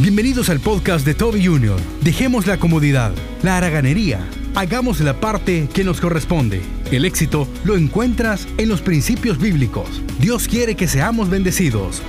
Bienvenidos 0.00 0.48
al 0.48 0.60
podcast 0.60 1.04
de 1.04 1.12
Toby 1.12 1.44
Jr. 1.44 1.78
Dejemos 2.00 2.46
la 2.46 2.58
comodidad, 2.58 3.12
la 3.42 3.58
haraganería, 3.58 4.26
hagamos 4.54 4.98
la 5.00 5.20
parte 5.20 5.68
que 5.74 5.84
nos 5.84 6.00
corresponde. 6.00 6.62
El 6.90 7.04
éxito 7.04 7.46
lo 7.64 7.76
encuentras 7.76 8.48
en 8.56 8.70
los 8.70 8.80
principios 8.80 9.36
bíblicos. 9.36 10.00
Dios 10.18 10.48
quiere 10.48 10.74
que 10.74 10.88
seamos 10.88 11.28
bendecidos. 11.28 12.00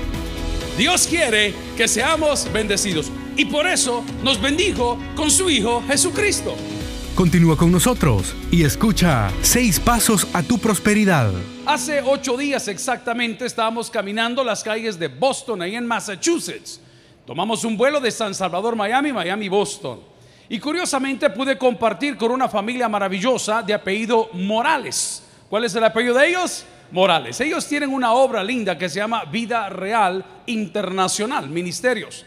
Dios 0.77 1.05
quiere 1.05 1.53
que 1.75 1.89
seamos 1.89 2.47
bendecidos 2.53 3.11
y 3.35 3.43
por 3.43 3.67
eso 3.67 4.05
nos 4.23 4.41
bendijo 4.41 4.97
con 5.17 5.29
su 5.29 5.49
Hijo 5.49 5.83
Jesucristo. 5.85 6.55
Continúa 7.13 7.57
con 7.57 7.73
nosotros 7.73 8.33
y 8.51 8.63
escucha 8.63 9.29
seis 9.41 9.81
pasos 9.81 10.29
a 10.31 10.43
tu 10.43 10.59
prosperidad. 10.59 11.29
Hace 11.65 12.01
ocho 12.01 12.37
días 12.37 12.69
exactamente 12.69 13.45
estábamos 13.45 13.89
caminando 13.89 14.45
las 14.45 14.63
calles 14.63 14.97
de 14.97 15.09
Boston, 15.09 15.61
ahí 15.61 15.75
en 15.75 15.85
Massachusetts. 15.85 16.79
Tomamos 17.31 17.63
un 17.63 17.77
vuelo 17.77 18.01
de 18.01 18.11
San 18.11 18.35
Salvador, 18.35 18.75
Miami, 18.75 19.13
Miami, 19.13 19.47
Boston. 19.47 20.01
Y 20.49 20.59
curiosamente 20.59 21.29
pude 21.29 21.57
compartir 21.57 22.17
con 22.17 22.29
una 22.29 22.49
familia 22.49 22.89
maravillosa 22.89 23.63
de 23.63 23.73
apellido 23.73 24.31
Morales. 24.33 25.23
¿Cuál 25.49 25.63
es 25.63 25.73
el 25.73 25.85
apellido 25.85 26.15
de 26.15 26.27
ellos? 26.27 26.65
Morales. 26.91 27.39
Ellos 27.39 27.65
tienen 27.65 27.93
una 27.93 28.11
obra 28.11 28.43
linda 28.43 28.77
que 28.77 28.89
se 28.89 28.99
llama 28.99 29.23
Vida 29.23 29.69
Real 29.69 30.25
Internacional, 30.45 31.47
Ministerios. 31.47 32.25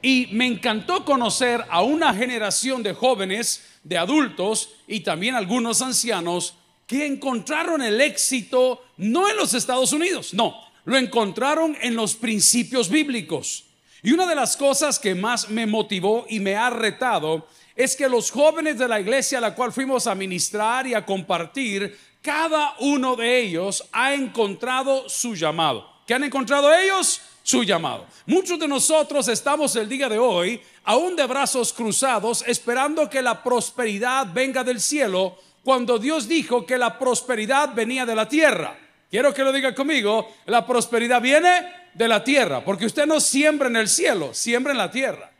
Y 0.00 0.28
me 0.30 0.46
encantó 0.46 1.04
conocer 1.04 1.64
a 1.68 1.82
una 1.82 2.14
generación 2.14 2.84
de 2.84 2.94
jóvenes, 2.94 3.80
de 3.82 3.98
adultos 3.98 4.70
y 4.86 5.00
también 5.00 5.34
algunos 5.34 5.82
ancianos 5.82 6.54
que 6.86 7.06
encontraron 7.06 7.82
el 7.82 8.00
éxito 8.00 8.84
no 8.98 9.28
en 9.28 9.36
los 9.36 9.52
Estados 9.52 9.92
Unidos, 9.92 10.32
no, 10.32 10.54
lo 10.84 10.96
encontraron 10.96 11.76
en 11.80 11.96
los 11.96 12.14
principios 12.14 12.88
bíblicos. 12.88 13.63
Y 14.04 14.12
una 14.12 14.26
de 14.26 14.34
las 14.34 14.54
cosas 14.54 14.98
que 14.98 15.14
más 15.14 15.48
me 15.48 15.66
motivó 15.66 16.26
y 16.28 16.38
me 16.38 16.56
ha 16.56 16.68
retado 16.68 17.48
es 17.74 17.96
que 17.96 18.06
los 18.06 18.30
jóvenes 18.30 18.78
de 18.78 18.86
la 18.86 19.00
iglesia 19.00 19.38
a 19.38 19.40
la 19.40 19.54
cual 19.54 19.72
fuimos 19.72 20.06
a 20.06 20.14
ministrar 20.14 20.86
y 20.86 20.92
a 20.92 21.06
compartir, 21.06 21.98
cada 22.20 22.74
uno 22.80 23.16
de 23.16 23.40
ellos 23.40 23.88
ha 23.92 24.12
encontrado 24.12 25.08
su 25.08 25.34
llamado. 25.34 25.88
¿Qué 26.06 26.12
han 26.12 26.22
encontrado 26.22 26.70
ellos? 26.74 27.22
Su 27.42 27.64
llamado. 27.64 28.04
Muchos 28.26 28.58
de 28.58 28.68
nosotros 28.68 29.26
estamos 29.28 29.74
el 29.74 29.88
día 29.88 30.10
de 30.10 30.18
hoy 30.18 30.60
aún 30.84 31.16
de 31.16 31.26
brazos 31.26 31.72
cruzados 31.72 32.44
esperando 32.46 33.08
que 33.08 33.22
la 33.22 33.42
prosperidad 33.42 34.26
venga 34.34 34.62
del 34.62 34.82
cielo 34.82 35.38
cuando 35.62 35.98
Dios 35.98 36.28
dijo 36.28 36.66
que 36.66 36.76
la 36.76 36.98
prosperidad 36.98 37.72
venía 37.74 38.04
de 38.04 38.14
la 38.14 38.28
tierra. 38.28 38.76
Quiero 39.10 39.32
que 39.32 39.44
lo 39.44 39.50
diga 39.50 39.74
conmigo, 39.74 40.30
la 40.44 40.66
prosperidad 40.66 41.22
viene 41.22 41.83
de 41.94 42.08
la 42.08 42.22
tierra, 42.22 42.64
porque 42.64 42.86
usted 42.86 43.06
no 43.06 43.20
siembra 43.20 43.68
en 43.68 43.76
el 43.76 43.88
cielo, 43.88 44.34
siembra 44.34 44.72
en 44.72 44.78
la 44.78 44.90
tierra. 44.90 45.30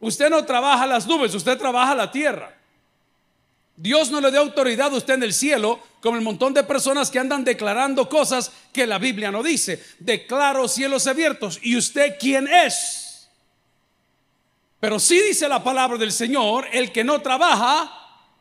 Usted 0.00 0.30
no 0.30 0.44
trabaja 0.44 0.86
las 0.86 1.06
nubes, 1.06 1.34
usted 1.34 1.58
trabaja 1.58 1.94
la 1.94 2.10
tierra. 2.10 2.56
Dios 3.76 4.10
no 4.10 4.20
le 4.20 4.30
dio 4.30 4.40
autoridad 4.40 4.92
a 4.92 4.96
usted 4.96 5.14
en 5.14 5.22
el 5.24 5.32
cielo 5.32 5.80
como 6.00 6.16
el 6.16 6.22
montón 6.22 6.54
de 6.54 6.62
personas 6.62 7.10
que 7.10 7.18
andan 7.18 7.44
declarando 7.44 8.08
cosas 8.08 8.52
que 8.72 8.86
la 8.86 8.98
Biblia 8.98 9.30
no 9.30 9.42
dice. 9.42 9.82
Declaro 9.98 10.68
cielos 10.68 11.06
abiertos. 11.06 11.58
¿Y 11.62 11.76
usted 11.76 12.16
quién 12.18 12.48
es? 12.48 13.28
Pero 14.78 14.98
sí 14.98 15.20
dice 15.20 15.48
la 15.48 15.62
palabra 15.62 15.96
del 15.98 16.12
Señor, 16.12 16.66
el 16.72 16.92
que 16.92 17.04
no 17.04 17.20
trabaja, 17.22 17.90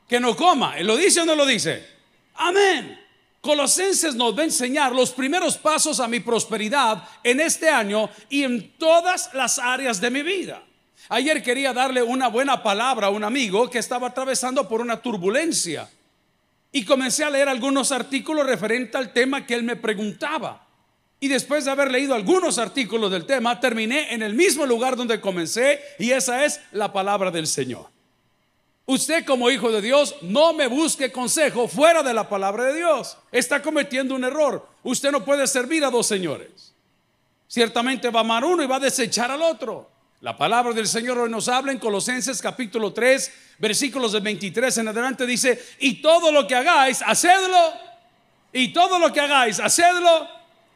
que 0.08 0.20
no 0.20 0.36
coma. 0.36 0.78
¿Él 0.78 0.88
lo 0.88 0.98
dice 0.98 1.22
o 1.22 1.26
no 1.26 1.36
lo 1.36 1.46
dice? 1.46 1.88
Amén. 2.36 3.01
Colosenses 3.42 4.14
nos 4.14 4.38
va 4.38 4.42
a 4.42 4.46
enseñar 4.46 4.94
los 4.94 5.12
primeros 5.12 5.58
pasos 5.58 6.00
a 6.00 6.08
mi 6.08 6.20
prosperidad 6.20 7.04
en 7.24 7.40
este 7.40 7.70
año 7.70 8.10
y 8.30 8.44
en 8.44 8.72
todas 8.78 9.34
las 9.34 9.58
áreas 9.58 10.00
de 10.00 10.12
mi 10.12 10.22
vida. 10.22 10.64
Ayer 11.10 11.42
quería 11.42 11.74
darle 11.74 12.04
una 12.04 12.28
buena 12.28 12.62
palabra 12.62 13.08
a 13.08 13.10
un 13.10 13.24
amigo 13.24 13.68
que 13.68 13.80
estaba 13.80 14.10
atravesando 14.10 14.70
por 14.70 14.80
una 14.80 15.02
turbulencia 15.02 15.90
y 16.72 16.86
comencé 16.86 17.24
a 17.24 17.32
leer 17.32 17.50
algunos 17.50 17.92
artículos 17.92 18.46
referentes 18.46 18.96
al 18.96 19.12
tema 19.12 19.46
que 19.46 19.56
él 19.56 19.64
me 19.64 19.76
preguntaba. 19.76 20.68
Y 21.20 21.28
después 21.28 21.66
de 21.66 21.72
haber 21.72 21.92
leído 21.92 22.14
algunos 22.14 22.60
artículos 22.60 23.12
del 23.12 23.26
tema, 23.26 23.60
terminé 23.60 24.14
en 24.14 24.22
el 24.22 24.36
mismo 24.36 24.68
lugar 24.68 24.96
donde 24.96 25.20
comencé 25.20 25.82
y 25.98 26.12
esa 26.12 26.46
es 26.46 26.62
la 26.72 26.94
palabra 26.94 27.32
del 27.32 27.48
Señor. 27.48 27.90
Usted 28.92 29.24
como 29.24 29.50
hijo 29.50 29.72
de 29.72 29.82
Dios 29.82 30.18
no 30.20 30.52
me 30.52 30.68
busque 30.68 31.14
consejo 31.14 31.70
fuera 31.70 32.04
de 32.04 32.14
la 32.14 32.28
palabra 32.28 32.66
de 32.66 32.76
Dios. 32.76 33.18
Está 33.32 33.62
cometiendo 33.62 34.14
un 34.14 34.26
error. 34.26 34.68
Usted 34.84 35.14
no 35.14 35.24
puede 35.24 35.48
servir 35.48 35.86
a 35.86 35.90
dos 35.90 36.08
señores. 36.08 36.74
Ciertamente 37.48 38.10
va 38.10 38.20
a 38.20 38.24
amar 38.24 38.44
uno 38.44 38.62
y 38.62 38.68
va 38.68 38.76
a 38.76 38.80
desechar 38.82 39.32
al 39.32 39.44
otro. 39.44 39.90
La 40.20 40.36
palabra 40.36 40.74
del 40.74 40.88
Señor 40.88 41.20
hoy 41.20 41.30
nos 41.30 41.48
habla 41.48 41.72
en 41.72 41.80
Colosenses 41.80 42.42
capítulo 42.42 42.92
3, 42.92 43.32
versículos 43.60 44.12
de 44.12 44.20
23 44.20 44.80
en 44.80 44.90
adelante 44.90 45.26
dice, 45.26 45.58
y 45.80 46.02
todo 46.02 46.30
lo 46.30 46.46
que 46.46 46.56
hagáis, 46.56 47.02
hacedlo. 47.02 47.74
Y 48.52 48.74
todo 48.74 49.00
lo 49.00 49.14
que 49.14 49.22
hagáis, 49.22 49.62
hacedlo. 49.62 50.28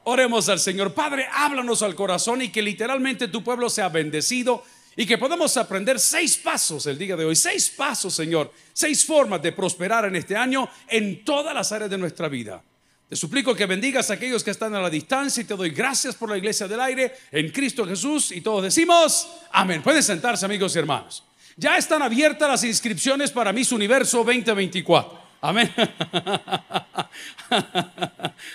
Oremos 0.05 0.47
al 0.47 0.61
Señor. 0.61 0.93
Padre, 0.93 1.27
háblanos 1.33 1.81
al 1.81 1.95
corazón 1.95 2.41
y 2.41 2.47
que 2.47 2.61
literalmente 2.61 3.27
tu 3.27 3.43
pueblo 3.43 3.69
sea 3.69 3.89
bendecido 3.89 4.63
y 4.95 5.05
que 5.05 5.17
podemos 5.17 5.55
aprender 5.57 5.99
seis 5.99 6.37
pasos 6.37 6.85
el 6.85 6.97
día 6.97 7.15
de 7.15 7.25
hoy, 7.25 7.35
seis 7.35 7.69
pasos, 7.69 8.13
Señor, 8.13 8.53
seis 8.73 9.05
formas 9.05 9.41
de 9.41 9.51
prosperar 9.51 10.05
en 10.05 10.15
este 10.15 10.35
año 10.35 10.69
en 10.87 11.25
todas 11.25 11.53
las 11.53 11.71
áreas 11.71 11.89
de 11.89 11.97
nuestra 11.97 12.29
vida. 12.29 12.63
Te 13.09 13.15
suplico 13.15 13.53
que 13.53 13.65
bendigas 13.65 14.09
a 14.09 14.15
aquellos 14.15 14.43
que 14.43 14.51
están 14.51 14.73
a 14.73 14.81
la 14.81 14.89
distancia 14.89 15.41
y 15.41 15.45
te 15.45 15.55
doy 15.55 15.69
gracias 15.69 16.15
por 16.15 16.29
la 16.29 16.37
iglesia 16.37 16.67
del 16.67 16.79
aire 16.79 17.13
en 17.31 17.51
Cristo 17.51 17.85
Jesús 17.85 18.31
y 18.31 18.41
todos 18.41 18.63
decimos 18.63 19.27
amén. 19.51 19.83
Pueden 19.83 20.01
sentarse 20.01 20.45
amigos 20.45 20.75
y 20.75 20.79
hermanos. 20.79 21.23
Ya 21.57 21.77
están 21.77 22.01
abiertas 22.01 22.49
las 22.49 22.63
inscripciones 22.63 23.31
para 23.31 23.53
Miss 23.53 23.71
Universo 23.71 24.23
2024. 24.23 25.25
Amén. 25.41 25.71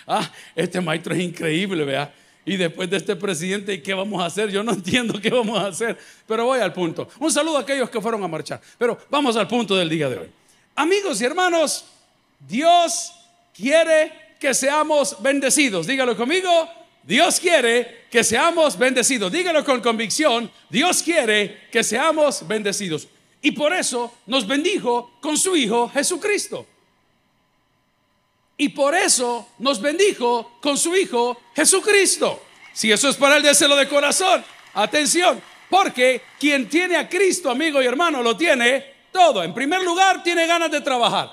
ah, 0.06 0.30
este 0.56 0.80
maestro 0.80 1.14
es 1.14 1.20
increíble, 1.20 1.84
vea. 1.84 2.12
Y 2.50 2.56
después 2.56 2.90
de 2.90 2.96
este 2.96 3.14
presidente, 3.14 3.80
¿qué 3.80 3.94
vamos 3.94 4.20
a 4.20 4.26
hacer? 4.26 4.50
Yo 4.50 4.64
no 4.64 4.72
entiendo 4.80 5.20
qué 5.20 5.30
vamos 5.30 5.56
a 5.56 5.68
hacer, 5.68 5.96
pero 6.26 6.46
voy 6.46 6.58
al 6.58 6.72
punto. 6.72 7.08
Un 7.20 7.30
saludo 7.30 7.58
a 7.58 7.60
aquellos 7.60 7.88
que 7.88 8.00
fueron 8.00 8.24
a 8.24 8.26
marchar, 8.26 8.60
pero 8.76 8.98
vamos 9.08 9.36
al 9.36 9.46
punto 9.46 9.76
del 9.76 9.88
día 9.88 10.08
de 10.08 10.18
hoy. 10.18 10.28
Amigos 10.74 11.20
y 11.20 11.26
hermanos, 11.26 11.84
Dios 12.40 13.12
quiere 13.54 14.34
que 14.40 14.52
seamos 14.52 15.22
bendecidos. 15.22 15.86
Dígalo 15.86 16.16
conmigo. 16.16 16.50
Dios 17.04 17.38
quiere 17.38 18.06
que 18.10 18.24
seamos 18.24 18.76
bendecidos. 18.76 19.30
Dígalo 19.30 19.64
con 19.64 19.80
convicción. 19.80 20.50
Dios 20.68 21.04
quiere 21.04 21.68
que 21.70 21.84
seamos 21.84 22.48
bendecidos. 22.48 23.06
Y 23.42 23.52
por 23.52 23.72
eso 23.72 24.12
nos 24.26 24.44
bendijo 24.44 25.18
con 25.20 25.36
su 25.36 25.54
Hijo 25.54 25.88
Jesucristo. 25.90 26.66
Y 28.60 28.69
por 28.69 28.94
eso 28.94 29.48
nos 29.60 29.81
bendijo 29.81 30.59
con 30.60 30.76
su 30.76 30.94
Hijo 30.94 31.41
Jesucristo. 31.56 32.43
Si 32.75 32.93
eso 32.93 33.09
es 33.09 33.16
para 33.16 33.38
el 33.38 33.43
deseo 33.43 33.75
de 33.75 33.88
corazón, 33.88 34.44
atención, 34.75 35.41
porque 35.71 36.21
quien 36.38 36.69
tiene 36.69 36.98
a 36.98 37.09
Cristo, 37.09 37.50
amigo 37.50 37.81
y 37.81 37.87
hermano, 37.87 38.22
lo 38.22 38.37
tiene 38.37 38.84
todo. 39.10 39.43
En 39.43 39.54
primer 39.54 39.82
lugar, 39.82 40.22
tiene 40.22 40.47
ganas 40.47 40.71
de 40.71 40.82
trabajar. 40.82 41.31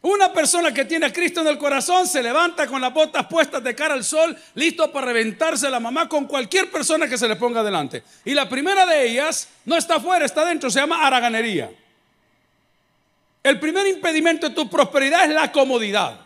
Una 0.00 0.32
persona 0.32 0.72
que 0.72 0.86
tiene 0.86 1.04
a 1.04 1.12
Cristo 1.12 1.42
en 1.42 1.48
el 1.48 1.58
corazón 1.58 2.06
se 2.06 2.22
levanta 2.22 2.66
con 2.66 2.80
las 2.80 2.94
botas 2.94 3.26
puestas 3.26 3.62
de 3.62 3.74
cara 3.74 3.92
al 3.92 4.04
sol, 4.04 4.34
listo 4.54 4.90
para 4.90 5.08
reventarse 5.08 5.68
la 5.68 5.80
mamá 5.80 6.08
con 6.08 6.24
cualquier 6.24 6.70
persona 6.70 7.06
que 7.06 7.18
se 7.18 7.28
le 7.28 7.36
ponga 7.36 7.62
delante. 7.62 8.04
Y 8.24 8.32
la 8.32 8.48
primera 8.48 8.86
de 8.86 9.06
ellas 9.06 9.50
no 9.66 9.76
está 9.76 9.96
afuera, 9.96 10.24
está 10.24 10.46
dentro, 10.46 10.70
se 10.70 10.80
llama 10.80 11.06
haraganería. 11.06 11.70
El 13.44 13.60
primer 13.60 13.86
impedimento 13.86 14.48
de 14.48 14.54
tu 14.54 14.70
prosperidad 14.70 15.24
es 15.24 15.34
la 15.34 15.52
comodidad. 15.52 16.18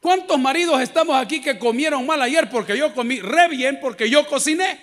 ¿Cuántos 0.00 0.38
maridos 0.38 0.80
estamos 0.80 1.20
aquí 1.20 1.42
que 1.42 1.58
comieron 1.58 2.06
mal 2.06 2.22
ayer 2.22 2.48
porque 2.48 2.78
yo 2.78 2.94
comí 2.94 3.20
re 3.20 3.48
bien 3.48 3.80
porque 3.80 4.08
yo 4.08 4.24
cociné? 4.28 4.80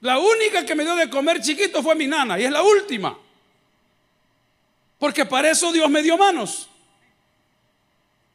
La 0.00 0.18
única 0.18 0.64
que 0.64 0.74
me 0.74 0.84
dio 0.84 0.96
de 0.96 1.10
comer 1.10 1.42
chiquito 1.42 1.82
fue 1.82 1.94
mi 1.94 2.06
nana 2.06 2.40
y 2.40 2.44
es 2.44 2.50
la 2.50 2.62
última. 2.62 3.16
Porque 4.98 5.26
para 5.26 5.50
eso 5.50 5.70
Dios 5.70 5.90
me 5.90 6.02
dio 6.02 6.16
manos. 6.16 6.70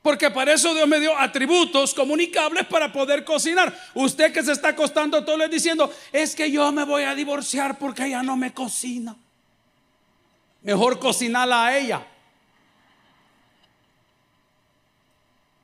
Porque 0.08 0.32
para 0.32 0.54
eso 0.54 0.74
Dios 0.74 0.88
me 0.88 1.02
dio 1.02 1.18
atributos 1.18 1.94
comunicables 1.94 2.66
para 2.68 2.94
poder 2.94 3.26
cocinar. 3.26 3.78
Usted 3.94 4.32
que 4.32 4.42
se 4.42 4.54
está 4.54 4.70
acostando 4.70 5.26
todo 5.26 5.44
el 5.44 5.52
diciendo, 5.52 5.94
es 6.14 6.34
que 6.34 6.50
yo 6.50 6.72
me 6.72 6.86
voy 6.86 7.04
a 7.04 7.14
divorciar 7.14 7.78
porque 7.78 8.06
ella 8.06 8.24
no 8.24 8.38
me 8.38 8.54
cocina. 8.54 9.18
Mejor 10.62 10.98
cocinarla 10.98 11.66
a 11.66 11.78
ella. 11.78 12.08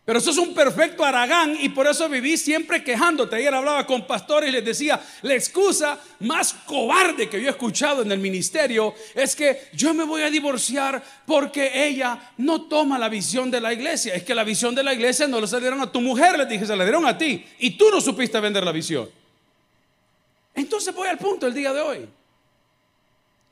Pero 0.06 0.20
eso 0.20 0.32
es 0.32 0.38
un 0.38 0.54
perfecto 0.54 1.06
aragán 1.06 1.56
y 1.62 1.70
por 1.70 1.88
eso 1.88 2.10
viví 2.10 2.36
siempre 2.36 2.84
quejándote. 2.84 3.38
Ayer 3.38 3.54
hablaba 3.54 3.86
con 3.86 4.06
pastores 4.06 4.50
y 4.50 4.52
les 4.52 4.66
decía, 4.66 5.02
la 5.22 5.34
excusa 5.34 5.98
más 6.20 6.54
cobarde 6.66 7.30
que 7.30 7.42
yo 7.42 7.48
he 7.48 7.52
escuchado 7.52 8.02
en 8.02 8.12
el 8.12 8.20
ministerio 8.20 8.94
es 9.16 9.34
que 9.34 9.70
yo 9.72 9.94
me 9.94 10.04
voy 10.04 10.24
a 10.24 10.30
divorciar 10.30 11.02
porque 11.26 11.88
ella 11.88 12.34
no 12.38 12.64
toma 12.64 13.00
la 13.00 13.08
visión 13.08 13.50
de 13.50 13.62
la 13.62 13.72
iglesia. 13.72 14.14
Es 14.14 14.24
que 14.24 14.36
la 14.36 14.44
visión 14.44 14.76
de 14.76 14.84
la 14.84 14.94
iglesia 14.94 15.26
no 15.26 15.40
la 15.40 15.48
dieron 15.60 15.80
a 15.80 15.90
tu 15.90 16.02
mujer, 16.02 16.38
les 16.38 16.50
dije, 16.50 16.66
se 16.66 16.76
la 16.76 16.84
dieron 16.84 17.06
a 17.06 17.18
ti 17.18 17.46
y 17.60 17.78
tú 17.78 17.90
no 17.90 18.02
supiste 18.02 18.38
vender 18.42 18.66
la 18.66 18.74
visión. 18.74 19.10
Entonces 20.54 20.94
voy 20.94 21.08
al 21.08 21.18
punto 21.18 21.48
el 21.48 21.54
día 21.54 21.72
de 21.72 21.80
hoy. 21.80 22.10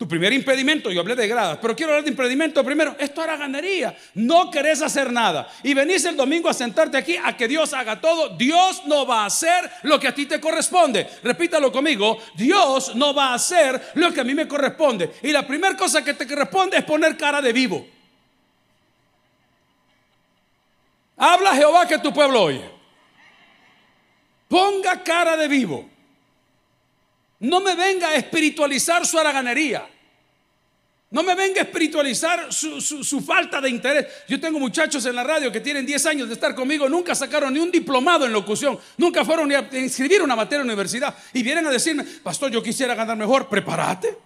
Tu 0.02 0.08
primer 0.08 0.34
impedimento, 0.34 0.90
yo 0.90 1.02
hablé 1.02 1.16
de 1.16 1.28
gradas, 1.28 1.60
pero 1.62 1.76
quiero 1.76 1.92
hablar 1.92 2.04
de 2.04 2.10
impedimento 2.10 2.64
primero. 2.64 2.96
Esto 2.98 3.24
era 3.24 3.38
ganería. 3.38 3.96
No 4.16 4.50
querés 4.50 4.82
hacer 4.82 5.14
nada. 5.14 5.48
Y 5.62 5.76
venís 5.76 6.04
el 6.06 6.18
domingo 6.18 6.50
a 6.50 6.56
sentarte 6.56 6.98
aquí 6.98 7.18
a 7.24 7.38
que 7.38 7.48
Dios 7.48 7.72
haga 7.72 8.02
todo. 8.02 8.30
Dios 8.30 8.82
no 8.88 9.06
va 9.06 9.22
a 9.22 9.26
hacer 9.28 9.70
lo 9.84 10.00
que 10.00 10.08
a 10.08 10.16
ti 10.16 10.26
te 10.26 10.42
corresponde. 10.42 11.08
Repítalo 11.22 11.72
conmigo. 11.72 12.18
Dios 12.34 12.96
no 12.96 13.14
va 13.14 13.28
a 13.28 13.34
hacer 13.36 13.80
lo 13.94 14.12
que 14.12 14.22
a 14.22 14.24
mí 14.24 14.34
me 14.34 14.48
corresponde. 14.48 15.12
Y 15.22 15.32
la 15.32 15.46
primera 15.46 15.78
cosa 15.78 16.04
que 16.04 16.16
te 16.16 16.26
corresponde 16.26 16.78
es 16.78 16.84
poner 16.84 17.16
cara 17.16 17.40
de 17.40 17.54
vivo. 17.54 17.88
Habla 21.16 21.54
Jehová 21.54 21.88
que 21.88 22.00
tu 22.00 22.12
pueblo 22.12 22.42
oye. 22.42 22.68
Ponga 24.48 25.04
cara 25.04 25.38
de 25.38 25.48
vivo. 25.48 25.91
No 27.42 27.60
me 27.60 27.76
venga 27.76 28.10
a 28.10 28.16
espiritualizar 28.16 29.06
su 29.06 29.18
haraganería. 29.18 29.88
No 31.10 31.24
me 31.24 31.36
venga 31.36 31.60
a 31.60 31.64
espiritualizar 31.64 32.54
su, 32.54 33.22
falta 33.22 33.60
de 33.60 33.70
interés. 33.70 34.08
Yo 34.30 34.40
tengo 34.40 34.60
muchachos 34.60 35.06
en 35.06 35.16
la 35.16 35.24
radio 35.24 35.52
que 35.52 35.60
tienen 35.60 35.86
10 35.86 36.06
años 36.06 36.28
de 36.30 36.36
estar 36.36 36.56
conmigo, 36.56 36.88
nunca 36.88 37.16
sacaron 37.16 37.54
ni 37.54 37.60
un 37.60 37.72
diplomado 37.72 38.26
en 38.26 38.32
locución, 38.32 38.80
nunca 38.96 39.26
fueron 39.26 39.50
ni 39.50 39.56
a 39.56 39.68
inscribir 39.74 40.22
una 40.22 40.36
materia 40.36 40.62
en 40.62 40.68
la 40.68 40.74
universidad 40.74 41.14
y 41.34 41.44
vienen 41.44 41.66
a 41.68 41.70
decirme, 41.70 42.04
pastor, 42.04 42.50
yo 42.52 42.64
quisiera 42.64 42.96
ganar 42.96 43.18
mejor, 43.18 43.50
prepárate. 43.50 44.18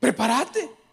Prepárate. 0.00 0.83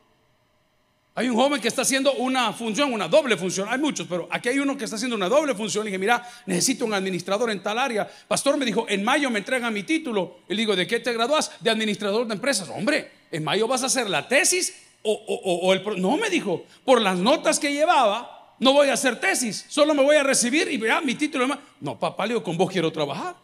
Hay 1.13 1.27
un 1.27 1.35
joven 1.35 1.59
que 1.59 1.67
está 1.67 1.81
haciendo 1.81 2.13
una 2.13 2.53
función, 2.53 2.93
una 2.93 3.09
doble 3.09 3.35
función. 3.35 3.67
Hay 3.69 3.79
muchos, 3.79 4.07
pero 4.07 4.29
aquí 4.31 4.47
hay 4.47 4.59
uno 4.59 4.77
que 4.77 4.85
está 4.85 4.95
haciendo 4.95 5.17
una 5.17 5.27
doble 5.27 5.53
función. 5.55 5.83
Le 5.83 5.89
dije, 5.89 5.99
mira, 5.99 6.25
necesito 6.45 6.85
un 6.85 6.93
administrador 6.93 7.51
en 7.51 7.61
tal 7.61 7.77
área. 7.79 8.09
Pastor 8.27 8.55
me 8.55 8.63
dijo, 8.63 8.85
en 8.87 9.03
mayo 9.03 9.29
me 9.29 9.39
entregan 9.39 9.73
mi 9.73 9.83
título. 9.83 10.37
Y 10.47 10.53
le 10.53 10.61
digo, 10.61 10.75
¿de 10.75 10.87
qué 10.87 11.01
te 11.01 11.11
gradúas? 11.11 11.51
De 11.59 11.69
administrador 11.69 12.25
de 12.27 12.33
empresas. 12.33 12.69
Hombre, 12.69 13.11
en 13.29 13.43
mayo 13.43 13.67
vas 13.67 13.83
a 13.83 13.87
hacer 13.87 14.09
la 14.09 14.25
tesis 14.25 14.73
o, 15.03 15.73
el... 15.73 15.83
No, 16.01 16.15
me 16.15 16.29
dijo, 16.29 16.63
por 16.85 17.01
las 17.01 17.17
notas 17.17 17.59
que 17.59 17.73
llevaba, 17.73 18.55
no 18.59 18.71
voy 18.71 18.87
a 18.87 18.93
hacer 18.93 19.19
tesis. 19.19 19.65
Solo 19.67 19.93
me 19.93 20.03
voy 20.03 20.15
a 20.15 20.23
recibir 20.23 20.71
y 20.71 20.77
vea 20.77 21.01
mi 21.01 21.15
título. 21.15 21.45
No, 21.81 21.99
papá, 21.99 22.25
le 22.25 22.35
digo, 22.35 22.43
con 22.43 22.55
vos 22.55 22.71
quiero 22.71 22.89
trabajar. 22.89 23.35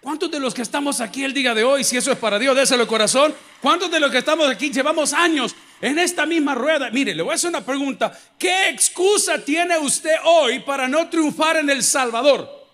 ¿Cuántos 0.00 0.30
de 0.30 0.38
los 0.38 0.54
que 0.54 0.62
estamos 0.62 1.00
aquí 1.00 1.24
el 1.24 1.34
día 1.34 1.54
de 1.54 1.64
hoy, 1.64 1.82
si 1.82 1.96
eso 1.96 2.12
es 2.12 2.18
para 2.18 2.38
Dios, 2.38 2.54
déselo 2.54 2.82
el 2.82 2.88
corazón? 2.88 3.34
¿Cuántos 3.60 3.90
de 3.90 3.98
los 3.98 4.12
que 4.12 4.18
estamos 4.18 4.48
aquí 4.48 4.70
llevamos 4.70 5.12
años 5.12 5.56
en 5.80 5.98
esta 5.98 6.26
misma 6.26 6.54
rueda, 6.54 6.90
mire, 6.90 7.14
le 7.14 7.22
voy 7.22 7.32
a 7.32 7.34
hacer 7.36 7.48
una 7.48 7.64
pregunta. 7.64 8.18
¿Qué 8.38 8.68
excusa 8.68 9.42
tiene 9.42 9.78
usted 9.78 10.14
hoy 10.24 10.60
para 10.60 10.86
no 10.86 11.08
triunfar 11.08 11.56
en 11.56 11.70
El 11.70 11.82
Salvador? 11.82 12.68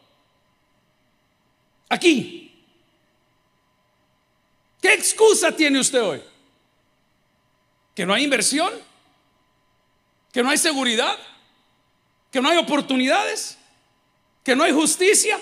Aquí. 1.89 2.53
¿Qué 4.81 4.93
excusa 4.93 5.53
tiene 5.53 5.79
usted 5.79 6.03
hoy? 6.03 6.23
¿Que 7.95 8.05
no 8.05 8.13
hay 8.13 8.25
inversión? 8.25 8.73
¿Que 10.33 10.43
no 10.43 10.51
hay 10.51 10.59
seguridad? 10.59 11.17
¿Que 12.31 12.41
no 12.41 12.49
hay 12.49 12.59
oportunidades? 12.59 13.57
¿Que 14.45 14.57
no 14.57 14.65
hay 14.65 14.73
justicia? 14.73 15.39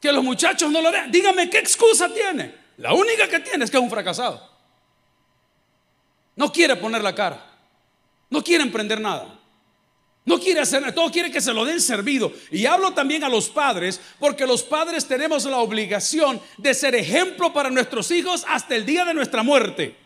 ¿Que 0.00 0.12
los 0.12 0.22
muchachos 0.24 0.70
no 0.70 0.82
lo 0.82 0.90
vean? 0.90 1.10
Dígame, 1.10 1.48
¿qué 1.48 1.58
excusa 1.58 2.12
tiene? 2.12 2.54
La 2.78 2.92
única 2.94 3.28
que 3.28 3.40
tiene 3.40 3.64
es 3.64 3.70
que 3.70 3.76
es 3.76 3.82
un 3.82 3.90
fracasado. 3.90 4.57
No 6.38 6.52
quiere 6.52 6.76
poner 6.76 7.02
la 7.02 7.16
cara. 7.16 7.44
No 8.30 8.44
quiere 8.44 8.62
emprender 8.62 9.00
nada. 9.00 9.26
No 10.24 10.38
quiere 10.38 10.60
hacer 10.60 10.80
nada. 10.80 10.94
Todo 10.94 11.10
quiere 11.10 11.32
que 11.32 11.40
se 11.40 11.52
lo 11.52 11.64
den 11.64 11.80
servido. 11.80 12.32
Y 12.52 12.64
hablo 12.64 12.92
también 12.92 13.24
a 13.24 13.28
los 13.28 13.48
padres, 13.48 14.00
porque 14.20 14.46
los 14.46 14.62
padres 14.62 15.08
tenemos 15.08 15.44
la 15.46 15.56
obligación 15.56 16.40
de 16.56 16.74
ser 16.74 16.94
ejemplo 16.94 17.52
para 17.52 17.70
nuestros 17.70 18.12
hijos 18.12 18.44
hasta 18.46 18.76
el 18.76 18.86
día 18.86 19.04
de 19.04 19.14
nuestra 19.14 19.42
muerte. 19.42 19.96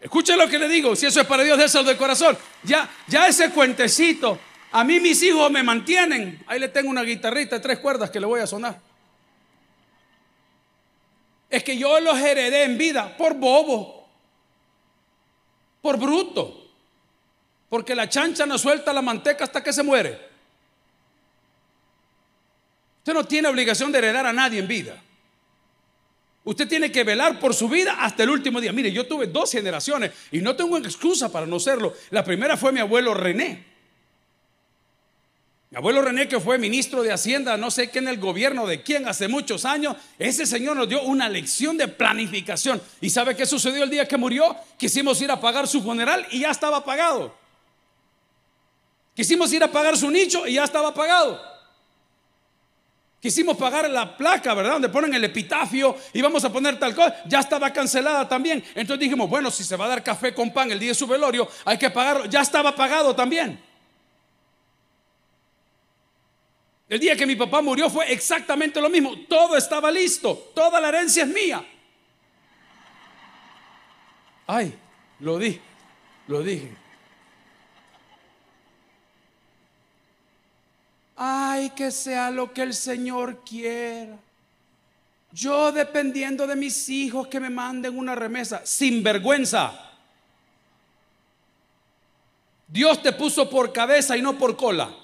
Escuchen 0.00 0.38
lo 0.38 0.48
que 0.48 0.56
le 0.56 0.68
digo. 0.68 0.94
Si 0.94 1.06
eso 1.06 1.20
es 1.20 1.26
para 1.26 1.42
Dios, 1.42 1.58
eso 1.58 1.82
de 1.82 1.96
corazón. 1.96 2.38
Ya, 2.62 2.88
ya 3.08 3.26
ese 3.26 3.50
cuentecito. 3.50 4.38
A 4.70 4.84
mí 4.84 5.00
mis 5.00 5.20
hijos 5.24 5.50
me 5.50 5.64
mantienen. 5.64 6.44
Ahí 6.46 6.60
le 6.60 6.68
tengo 6.68 6.90
una 6.90 7.02
guitarrita 7.02 7.56
de 7.56 7.60
tres 7.60 7.80
cuerdas 7.80 8.08
que 8.08 8.20
le 8.20 8.26
voy 8.26 8.38
a 8.38 8.46
sonar. 8.46 8.80
Es 11.50 11.64
que 11.64 11.76
yo 11.76 11.98
los 11.98 12.16
heredé 12.20 12.62
en 12.62 12.78
vida 12.78 13.16
por 13.16 13.34
bobo 13.34 13.95
por 15.86 15.98
bruto. 15.98 16.66
Porque 17.68 17.94
la 17.94 18.08
chancha 18.08 18.44
no 18.44 18.58
suelta 18.58 18.92
la 18.92 19.02
manteca 19.02 19.44
hasta 19.44 19.62
que 19.62 19.72
se 19.72 19.84
muere. 19.84 20.18
Usted 22.98 23.14
no 23.14 23.24
tiene 23.24 23.46
obligación 23.46 23.92
de 23.92 23.98
heredar 23.98 24.26
a 24.26 24.32
nadie 24.32 24.58
en 24.58 24.66
vida. 24.66 25.00
Usted 26.42 26.66
tiene 26.66 26.90
que 26.90 27.04
velar 27.04 27.38
por 27.38 27.54
su 27.54 27.68
vida 27.68 27.98
hasta 28.00 28.24
el 28.24 28.30
último 28.30 28.60
día. 28.60 28.72
Mire, 28.72 28.90
yo 28.90 29.06
tuve 29.06 29.28
dos 29.28 29.52
generaciones 29.52 30.10
y 30.32 30.40
no 30.40 30.56
tengo 30.56 30.76
excusa 30.78 31.30
para 31.30 31.46
no 31.46 31.60
serlo. 31.60 31.94
La 32.10 32.24
primera 32.24 32.56
fue 32.56 32.72
mi 32.72 32.80
abuelo 32.80 33.14
René. 33.14 33.75
Mi 35.70 35.78
abuelo 35.78 36.00
René, 36.00 36.28
que 36.28 36.38
fue 36.38 36.58
ministro 36.58 37.02
de 37.02 37.12
Hacienda, 37.12 37.56
no 37.56 37.72
sé 37.72 37.90
qué 37.90 37.98
en 37.98 38.06
el 38.06 38.18
gobierno 38.18 38.66
de 38.66 38.82
quién 38.82 39.08
hace 39.08 39.26
muchos 39.26 39.64
años, 39.64 39.96
ese 40.18 40.46
señor 40.46 40.76
nos 40.76 40.88
dio 40.88 41.02
una 41.02 41.28
lección 41.28 41.76
de 41.76 41.88
planificación. 41.88 42.80
¿Y 43.00 43.10
sabe 43.10 43.34
qué 43.34 43.46
sucedió 43.46 43.82
el 43.82 43.90
día 43.90 44.06
que 44.06 44.16
murió? 44.16 44.56
Quisimos 44.78 45.20
ir 45.22 45.30
a 45.30 45.40
pagar 45.40 45.66
su 45.66 45.82
funeral 45.82 46.24
y 46.30 46.40
ya 46.40 46.50
estaba 46.50 46.84
pagado. 46.84 47.34
Quisimos 49.14 49.52
ir 49.52 49.64
a 49.64 49.72
pagar 49.72 49.96
su 49.96 50.08
nicho 50.08 50.46
y 50.46 50.54
ya 50.54 50.64
estaba 50.64 50.94
pagado. 50.94 51.40
Quisimos 53.20 53.56
pagar 53.56 53.90
la 53.90 54.16
placa, 54.16 54.54
¿verdad? 54.54 54.74
Donde 54.74 54.88
ponen 54.88 55.12
el 55.14 55.24
epitafio 55.24 55.96
y 56.12 56.22
vamos 56.22 56.44
a 56.44 56.52
poner 56.52 56.78
tal 56.78 56.94
cosa. 56.94 57.16
Ya 57.26 57.40
estaba 57.40 57.72
cancelada 57.72 58.28
también. 58.28 58.62
Entonces 58.74 59.00
dijimos, 59.00 59.28
bueno, 59.28 59.50
si 59.50 59.64
se 59.64 59.74
va 59.74 59.86
a 59.86 59.88
dar 59.88 60.04
café 60.04 60.32
con 60.32 60.52
pan 60.52 60.70
el 60.70 60.78
día 60.78 60.90
de 60.90 60.94
su 60.94 61.08
velorio, 61.08 61.48
hay 61.64 61.76
que 61.76 61.90
pagarlo. 61.90 62.26
Ya 62.26 62.42
estaba 62.42 62.76
pagado 62.76 63.16
también. 63.16 63.65
El 66.88 67.00
día 67.00 67.16
que 67.16 67.26
mi 67.26 67.34
papá 67.34 67.60
murió 67.60 67.90
fue 67.90 68.12
exactamente 68.12 68.80
lo 68.80 68.88
mismo. 68.88 69.14
Todo 69.28 69.56
estaba 69.56 69.90
listo. 69.90 70.52
Toda 70.54 70.80
la 70.80 70.88
herencia 70.88 71.24
es 71.24 71.28
mía. 71.28 71.66
Ay, 74.46 74.72
lo 75.18 75.38
dije, 75.38 75.60
lo 76.28 76.42
dije. 76.42 76.70
Ay, 81.16 81.70
que 81.70 81.90
sea 81.90 82.30
lo 82.30 82.52
que 82.52 82.62
el 82.62 82.74
Señor 82.74 83.42
quiera. 83.44 84.16
Yo 85.32 85.72
dependiendo 85.72 86.46
de 86.46 86.54
mis 86.54 86.88
hijos 86.88 87.26
que 87.26 87.40
me 87.40 87.50
manden 87.50 87.98
una 87.98 88.14
remesa, 88.14 88.64
sin 88.64 89.02
vergüenza. 89.02 89.90
Dios 92.68 93.02
te 93.02 93.12
puso 93.12 93.50
por 93.50 93.72
cabeza 93.72 94.16
y 94.16 94.22
no 94.22 94.38
por 94.38 94.56
cola. 94.56 94.94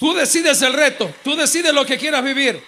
Tú 0.00 0.14
decides 0.14 0.62
el 0.62 0.72
reto, 0.72 1.14
tú 1.22 1.36
decides 1.36 1.74
lo 1.74 1.84
que 1.84 1.98
quieras 1.98 2.24
vivir. 2.24 2.64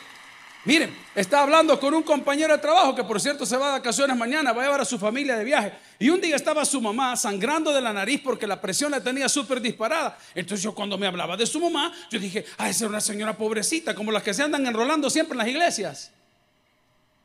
Miren, 0.66 0.94
está 1.14 1.40
hablando 1.40 1.80
con 1.80 1.94
un 1.94 2.02
compañero 2.02 2.52
de 2.52 2.60
trabajo 2.60 2.94
que 2.94 3.02
por 3.02 3.18
cierto 3.18 3.46
se 3.46 3.56
va 3.56 3.68
de 3.68 3.72
vacaciones 3.72 4.14
mañana, 4.18 4.52
va 4.52 4.60
a 4.60 4.64
llevar 4.66 4.82
a 4.82 4.84
su 4.84 4.98
familia 4.98 5.38
de 5.38 5.42
viaje. 5.42 5.72
Y 5.98 6.10
un 6.10 6.20
día 6.20 6.36
estaba 6.36 6.62
su 6.66 6.78
mamá 6.82 7.16
sangrando 7.16 7.72
de 7.72 7.80
la 7.80 7.90
nariz 7.90 8.20
porque 8.22 8.46
la 8.46 8.60
presión 8.60 8.90
la 8.90 9.02
tenía 9.02 9.30
súper 9.30 9.62
disparada. 9.62 10.18
Entonces 10.34 10.62
yo 10.62 10.74
cuando 10.74 10.98
me 10.98 11.06
hablaba 11.06 11.34
de 11.34 11.46
su 11.46 11.58
mamá, 11.58 11.90
yo 12.10 12.18
dije, 12.18 12.44
ah, 12.58 12.68
esa 12.68 12.84
es 12.84 12.90
una 12.90 13.00
señora 13.00 13.34
pobrecita, 13.34 13.94
como 13.94 14.12
las 14.12 14.22
que 14.22 14.34
se 14.34 14.42
andan 14.42 14.66
enrolando 14.66 15.08
siempre 15.08 15.32
en 15.32 15.38
las 15.38 15.48
iglesias, 15.48 16.10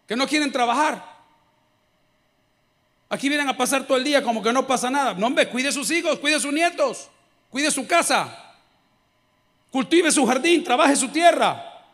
que 0.08 0.16
no 0.16 0.26
quieren 0.26 0.54
trabajar. 0.54 1.04
Aquí 3.10 3.28
vienen 3.28 3.50
a 3.50 3.58
pasar 3.58 3.86
todo 3.86 3.98
el 3.98 4.06
día 4.06 4.24
como 4.24 4.42
que 4.42 4.54
no 4.54 4.66
pasa 4.66 4.90
nada. 4.90 5.14
No, 5.16 5.28
hombre, 5.28 5.50
cuide 5.50 5.74
sus 5.74 5.92
hijos, 5.92 6.18
cuide 6.20 6.40
sus 6.40 6.54
nietos, 6.54 7.10
cuide 7.50 7.70
su 7.72 7.86
casa. 7.86 8.46
Cultive 9.78 10.12
su 10.12 10.26
jardín, 10.26 10.64
trabaje 10.64 10.96
su 10.96 11.10
tierra. 11.10 11.86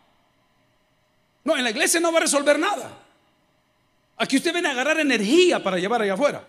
No, 1.43 1.57
en 1.57 1.65
la 1.65 1.69
iglesia 1.69 1.99
no 1.99 2.13
va 2.13 2.19
a 2.19 2.21
resolver 2.21 2.57
nada. 2.57 2.97
Aquí 4.15 4.37
usted 4.37 4.53
viene 4.53 4.69
a 4.69 4.71
agarrar 4.71 5.01
energía 5.01 5.61
para 5.61 5.77
llevar 5.77 6.01
allá 6.01 6.13
afuera. 6.13 6.47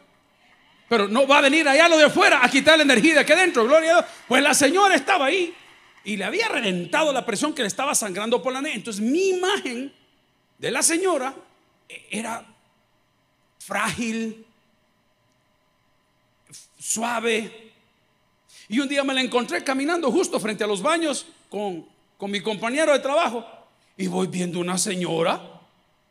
Pero 0.88 1.08
no 1.08 1.26
va 1.26 1.38
a 1.38 1.40
venir 1.40 1.68
allá 1.68 1.88
lo 1.88 1.98
de 1.98 2.04
afuera 2.04 2.38
a 2.40 2.48
quitar 2.48 2.76
la 2.76 2.84
energía 2.84 3.14
de 3.14 3.18
aquí 3.18 3.32
adentro. 3.32 3.64
Gloria 3.64 3.90
a 3.90 3.94
Dios. 3.94 4.10
Pues 4.28 4.44
la 4.44 4.54
señora 4.54 4.94
estaba 4.94 5.26
ahí 5.26 5.52
y 6.04 6.16
le 6.16 6.22
había 6.22 6.46
reventado 6.46 7.12
la 7.12 7.26
presión 7.26 7.52
que 7.52 7.62
le 7.62 7.66
estaba 7.66 7.96
sangrando 7.96 8.40
por 8.40 8.52
la 8.52 8.60
nariz. 8.60 8.76
Entonces 8.76 9.02
mi 9.02 9.30
imagen 9.30 9.92
de 10.56 10.70
la 10.70 10.84
señora 10.84 11.34
era 12.12 12.46
frágil, 13.58 14.46
suave, 16.78 17.63
Y 18.74 18.80
un 18.80 18.88
día 18.88 19.04
me 19.04 19.14
la 19.14 19.20
encontré 19.20 19.62
caminando 19.62 20.10
justo 20.10 20.40
frente 20.40 20.64
a 20.64 20.66
los 20.66 20.82
baños 20.82 21.26
con, 21.48 21.86
con 22.18 22.28
mi 22.28 22.40
compañero 22.40 22.92
de 22.92 22.98
trabajo. 22.98 23.46
Y 23.96 24.08
voy 24.08 24.26
viendo 24.26 24.58
una 24.58 24.76
señora, 24.78 25.60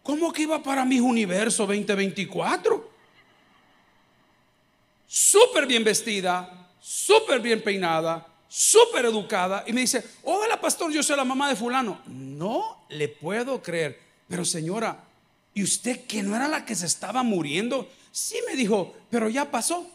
como 0.01 0.32
que 0.32 0.43
iba 0.43 0.63
para 0.63 0.86
mis 0.86 1.01
universo 1.01 1.67
2024. 1.67 2.89
Súper 5.05 5.67
bien 5.67 5.84
vestida, 5.84 6.70
súper 6.79 7.41
bien 7.41 7.62
peinada, 7.62 8.25
súper 8.48 9.08
educada. 9.08 9.65
Y 9.67 9.74
me 9.74 9.82
dice, 9.82 10.01
hola 10.24 10.62
pastor, 10.62 10.89
yo 10.89 11.03
soy 11.03 11.17
la 11.17 11.25
mamá 11.25 11.50
de 11.50 11.58
fulano. 11.58 12.00
No 12.08 12.86
le 12.88 13.10
puedo 13.10 13.62
creer. 13.62 14.00
Pero 14.29 14.46
señora, 14.46 15.03
¿y 15.53 15.63
usted 15.63 16.05
que 16.05 16.24
no 16.24 16.34
era 16.34 16.48
la 16.48 16.63
que 16.63 16.75
se 16.75 16.86
estaba 16.86 17.24
muriendo? 17.24 17.91
Sí 18.13 18.38
me 18.48 18.55
dijo, 18.55 18.96
pero 19.10 19.27
ya 19.27 19.51
pasó. 19.51 19.86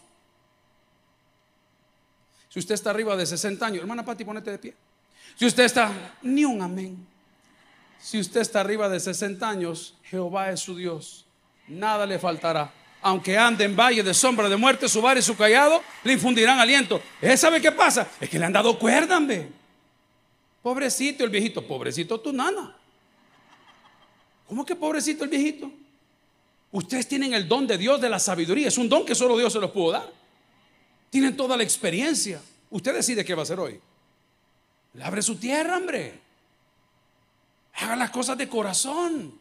Si 2.48 2.58
usted 2.58 2.74
está 2.74 2.90
arriba 2.90 3.16
de 3.16 3.26
60 3.26 3.64
años, 3.64 3.80
hermana 3.80 4.04
Pati, 4.04 4.24
ponete 4.24 4.50
de 4.50 4.58
pie. 4.58 4.74
Si 5.36 5.46
usted 5.46 5.64
está, 5.64 5.92
ni 6.22 6.44
un 6.44 6.62
amén. 6.62 7.06
Si 8.00 8.18
usted 8.18 8.40
está 8.40 8.60
arriba 8.60 8.88
de 8.88 9.00
60 9.00 9.48
años, 9.48 9.94
Jehová 10.04 10.50
es 10.50 10.60
su 10.60 10.76
Dios. 10.76 11.26
Nada 11.66 12.06
le 12.06 12.18
faltará. 12.18 12.72
Aunque 13.02 13.38
ande 13.38 13.64
en 13.64 13.76
valle 13.76 14.02
de 14.02 14.14
sombra 14.14 14.48
de 14.48 14.56
muerte, 14.56 14.88
su 14.88 15.00
bar 15.00 15.16
y 15.18 15.22
su 15.22 15.36
callado 15.36 15.82
le 16.02 16.14
infundirán 16.14 16.58
aliento. 16.58 17.00
¿Él 17.20 17.38
sabe 17.38 17.60
qué 17.60 17.70
pasa? 17.70 18.08
Es 18.20 18.28
que 18.28 18.38
le 18.38 18.44
han 18.44 18.52
dado 18.52 18.78
cuerda, 18.78 19.20
Pobrecito 20.62 21.24
el 21.24 21.30
viejito, 21.30 21.66
pobrecito 21.66 22.20
tu 22.20 22.32
nana. 22.32 22.76
¿Cómo 24.48 24.64
que 24.64 24.74
pobrecito 24.74 25.24
el 25.24 25.30
viejito? 25.30 25.70
Ustedes 26.72 27.06
tienen 27.06 27.32
el 27.34 27.46
don 27.46 27.66
de 27.66 27.78
Dios 27.78 28.00
de 28.00 28.08
la 28.08 28.18
sabiduría. 28.18 28.68
Es 28.68 28.78
un 28.78 28.88
don 28.88 29.04
que 29.04 29.14
solo 29.14 29.38
Dios 29.38 29.52
se 29.52 29.60
los 29.60 29.70
pudo 29.70 29.92
dar. 29.92 30.17
Tienen 31.10 31.36
toda 31.36 31.56
la 31.56 31.62
experiencia. 31.62 32.40
Usted 32.70 32.94
decide 32.94 33.24
qué 33.24 33.34
va 33.34 33.42
a 33.42 33.44
hacer 33.44 33.58
hoy. 33.58 33.80
Abre 35.02 35.22
su 35.22 35.36
tierra, 35.36 35.76
hombre. 35.76 36.20
Haga 37.74 37.96
las 37.96 38.10
cosas 38.10 38.36
de 38.36 38.48
corazón. 38.48 39.38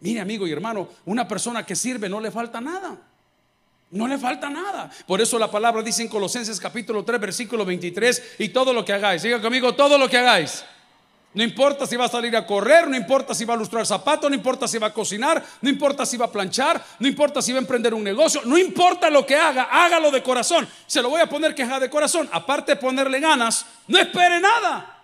Mire, 0.00 0.20
amigo 0.20 0.46
y 0.46 0.52
hermano, 0.52 0.88
una 1.04 1.26
persona 1.26 1.64
que 1.64 1.76
sirve 1.76 2.08
no 2.08 2.20
le 2.20 2.30
falta 2.30 2.60
nada. 2.60 2.98
No 3.90 4.08
le 4.08 4.18
falta 4.18 4.50
nada. 4.50 4.90
Por 5.06 5.20
eso 5.20 5.38
la 5.38 5.50
palabra 5.50 5.82
dice 5.82 6.02
en 6.02 6.08
Colosenses 6.08 6.58
capítulo 6.58 7.04
3, 7.04 7.20
versículo 7.20 7.64
23, 7.64 8.36
y 8.38 8.48
todo 8.48 8.72
lo 8.72 8.84
que 8.84 8.92
hagáis. 8.92 9.22
Diga 9.22 9.40
conmigo, 9.40 9.74
todo 9.74 9.96
lo 9.96 10.08
que 10.08 10.18
hagáis. 10.18 10.64
No 11.36 11.42
importa 11.42 11.86
si 11.86 11.96
va 11.96 12.06
a 12.06 12.08
salir 12.08 12.34
a 12.34 12.46
correr, 12.46 12.88
no 12.88 12.96
importa 12.96 13.34
si 13.34 13.44
va 13.44 13.52
a 13.52 13.58
lustrar 13.58 13.84
zapatos, 13.84 14.30
no 14.30 14.34
importa 14.34 14.66
si 14.66 14.78
va 14.78 14.86
a 14.86 14.92
cocinar, 14.94 15.44
no 15.60 15.68
importa 15.68 16.06
si 16.06 16.16
va 16.16 16.24
a 16.24 16.32
planchar, 16.32 16.82
no 16.98 17.06
importa 17.06 17.42
si 17.42 17.52
va 17.52 17.58
a 17.58 17.60
emprender 17.60 17.92
un 17.92 18.02
negocio, 18.02 18.40
no 18.46 18.56
importa 18.56 19.10
lo 19.10 19.26
que 19.26 19.36
haga, 19.36 19.64
hágalo 19.64 20.10
de 20.10 20.22
corazón. 20.22 20.66
Se 20.86 21.02
lo 21.02 21.10
voy 21.10 21.20
a 21.20 21.28
poner 21.28 21.54
que 21.54 21.62
haga 21.62 21.78
de 21.78 21.90
corazón. 21.90 22.26
Aparte 22.32 22.72
de 22.72 22.76
ponerle 22.76 23.20
ganas, 23.20 23.66
no 23.86 23.98
espere 23.98 24.40
nada. 24.40 24.98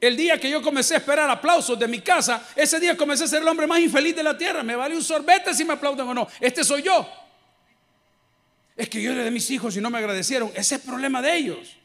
El 0.00 0.16
día 0.16 0.40
que 0.40 0.50
yo 0.50 0.60
comencé 0.60 0.94
a 0.94 0.98
esperar 0.98 1.30
aplausos 1.30 1.78
de 1.78 1.86
mi 1.86 2.00
casa, 2.00 2.42
ese 2.56 2.80
día 2.80 2.96
comencé 2.96 3.22
a 3.22 3.28
ser 3.28 3.42
el 3.42 3.46
hombre 3.46 3.68
más 3.68 3.78
infeliz 3.78 4.16
de 4.16 4.24
la 4.24 4.36
tierra. 4.36 4.64
Me 4.64 4.74
vale 4.74 4.96
un 4.96 5.02
sorbete 5.04 5.54
si 5.54 5.64
me 5.64 5.74
aplauden 5.74 6.08
o 6.08 6.12
no. 6.12 6.26
Este 6.40 6.64
soy 6.64 6.82
yo. 6.82 7.08
Es 8.74 8.88
que 8.88 9.00
yo 9.00 9.12
era 9.12 9.22
de 9.22 9.30
mis 9.30 9.48
hijos 9.48 9.76
y 9.76 9.80
no 9.80 9.90
me 9.90 9.98
agradecieron. 9.98 10.48
Ese 10.48 10.60
es 10.60 10.72
el 10.72 10.80
problema 10.80 11.22
de 11.22 11.36
ellos. 11.36 11.76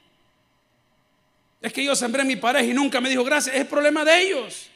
Es 1.62 1.72
que 1.72 1.84
yo 1.84 1.96
sembré 1.96 2.24
mi 2.24 2.36
pareja 2.36 2.65
y 2.65 2.74
nunca 2.74 3.00
me 3.00 3.10
dijo 3.10 3.24
gracias. 3.24 3.56
Es 3.56 3.65
problema 3.65 4.03
de 4.03 4.22
ellos. 4.22 4.68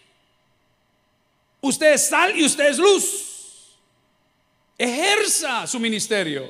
Usted 1.61 1.93
es 1.93 2.07
sal 2.07 2.37
y 2.37 2.45
usted 2.45 2.69
es 2.69 2.77
luz. 2.77 3.75
Ejerza 4.77 5.65
su 5.65 5.79
ministerio. 5.79 6.47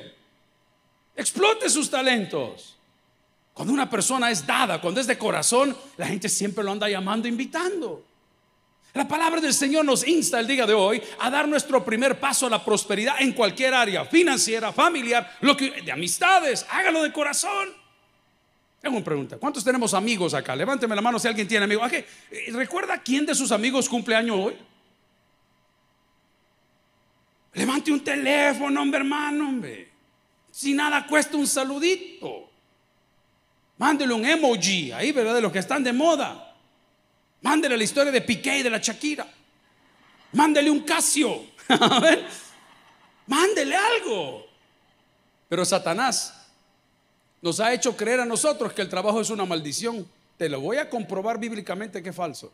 Explote 1.14 1.70
sus 1.70 1.88
talentos. 1.88 2.76
Cuando 3.54 3.72
una 3.72 3.88
persona 3.88 4.30
es 4.30 4.46
dada, 4.46 4.78
cuando 4.80 5.00
es 5.00 5.06
de 5.06 5.16
corazón, 5.16 5.74
la 5.96 6.06
gente 6.06 6.28
siempre 6.28 6.62
lo 6.62 6.72
anda 6.72 6.90
llamando, 6.90 7.26
invitando. 7.26 8.04
La 8.92 9.08
palabra 9.08 9.40
del 9.40 9.54
Señor 9.54 9.86
nos 9.86 10.06
insta 10.06 10.40
el 10.40 10.46
día 10.46 10.66
de 10.66 10.74
hoy 10.74 11.02
a 11.20 11.30
dar 11.30 11.48
nuestro 11.48 11.82
primer 11.82 12.20
paso 12.20 12.46
a 12.46 12.50
la 12.50 12.62
prosperidad 12.62 13.16
en 13.20 13.32
cualquier 13.32 13.72
área, 13.72 14.04
financiera, 14.04 14.72
familiar, 14.72 15.38
lo 15.40 15.56
que, 15.56 15.82
de 15.82 15.92
amistades. 15.92 16.66
Hágalo 16.68 17.02
de 17.02 17.12
corazón. 17.12 17.85
Tengo 18.80 18.96
una 18.96 19.04
pregunta. 19.04 19.36
¿Cuántos 19.38 19.64
tenemos 19.64 19.94
amigos 19.94 20.34
acá? 20.34 20.54
Levánteme 20.54 20.94
la 20.94 21.02
mano 21.02 21.18
si 21.18 21.28
alguien 21.28 21.48
tiene 21.48 21.64
amigos. 21.64 21.90
Eh, 21.92 22.06
¿Recuerda 22.52 23.02
quién 23.02 23.26
de 23.26 23.34
sus 23.34 23.50
amigos 23.52 23.88
cumple 23.88 24.14
año 24.14 24.34
hoy? 24.34 24.56
Levante 27.54 27.90
un 27.90 28.04
teléfono, 28.04 28.82
hombre, 28.82 29.00
hermano, 29.00 29.48
hombre. 29.48 29.90
Si 30.50 30.74
nada 30.74 31.06
cuesta 31.06 31.36
un 31.36 31.46
saludito. 31.46 32.50
Mándele 33.78 34.12
un 34.12 34.24
emoji 34.24 34.92
ahí, 34.92 35.12
¿verdad? 35.12 35.34
De 35.34 35.40
los 35.40 35.52
que 35.52 35.58
están 35.58 35.82
de 35.82 35.92
moda. 35.92 36.54
Mándele 37.42 37.76
la 37.76 37.84
historia 37.84 38.12
de 38.12 38.20
Piqué 38.20 38.58
y 38.58 38.62
de 38.62 38.70
la 38.70 38.78
Shakira. 38.78 39.26
Mándele 40.32 40.70
un 40.70 40.80
Casio. 40.80 41.44
Mándele 43.26 43.76
algo. 43.76 44.46
Pero 45.48 45.64
Satanás 45.64 46.45
nos 47.46 47.60
ha 47.60 47.72
hecho 47.72 47.96
creer 47.96 48.18
a 48.18 48.24
nosotros 48.24 48.72
que 48.72 48.82
el 48.82 48.88
trabajo 48.88 49.20
es 49.20 49.30
una 49.30 49.44
maldición. 49.44 50.04
Te 50.36 50.48
lo 50.48 50.60
voy 50.60 50.78
a 50.78 50.90
comprobar 50.90 51.38
bíblicamente 51.38 52.02
que 52.02 52.08
es 52.08 52.16
falso. 52.16 52.52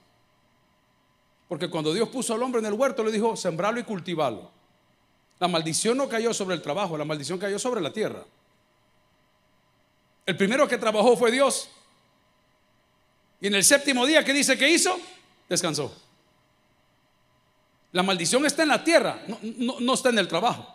Porque 1.49 1.71
cuando 1.71 1.95
Dios 1.95 2.11
puso 2.11 2.35
al 2.35 2.43
hombre 2.43 2.59
en 2.61 2.67
el 2.67 2.75
huerto, 2.75 3.03
le 3.03 3.11
dijo, 3.11 3.35
sembralo 3.35 3.81
y 3.81 3.85
cultivalo. 3.85 4.51
La 5.41 5.49
maldición 5.49 5.97
no 5.97 6.11
cayó 6.11 6.35
sobre 6.35 6.57
el 6.57 6.61
trabajo, 6.61 6.99
la 6.99 7.07
maldición 7.07 7.39
cayó 7.39 7.59
sobre 7.59 7.81
la 7.81 7.91
tierra. 7.91 8.23
El 10.27 10.37
primero 10.37 10.69
que 10.69 10.77
trabajó 10.77 11.17
fue 11.17 11.31
Dios. 11.31 11.71
Y 13.41 13.47
en 13.47 13.55
el 13.55 13.65
séptimo 13.65 14.05
día, 14.05 14.23
¿qué 14.23 14.35
dice 14.35 14.59
que 14.59 14.69
hizo? 14.69 14.95
Descansó. 15.49 15.91
La 17.93 18.03
maldición 18.03 18.45
está 18.45 18.63
en 18.63 18.69
la 18.69 18.85
tierra, 18.85 19.23
no, 19.57 19.81
no 19.81 19.95
está 19.95 20.11
en 20.11 20.19
el 20.19 20.29
trabajo. 20.29 20.72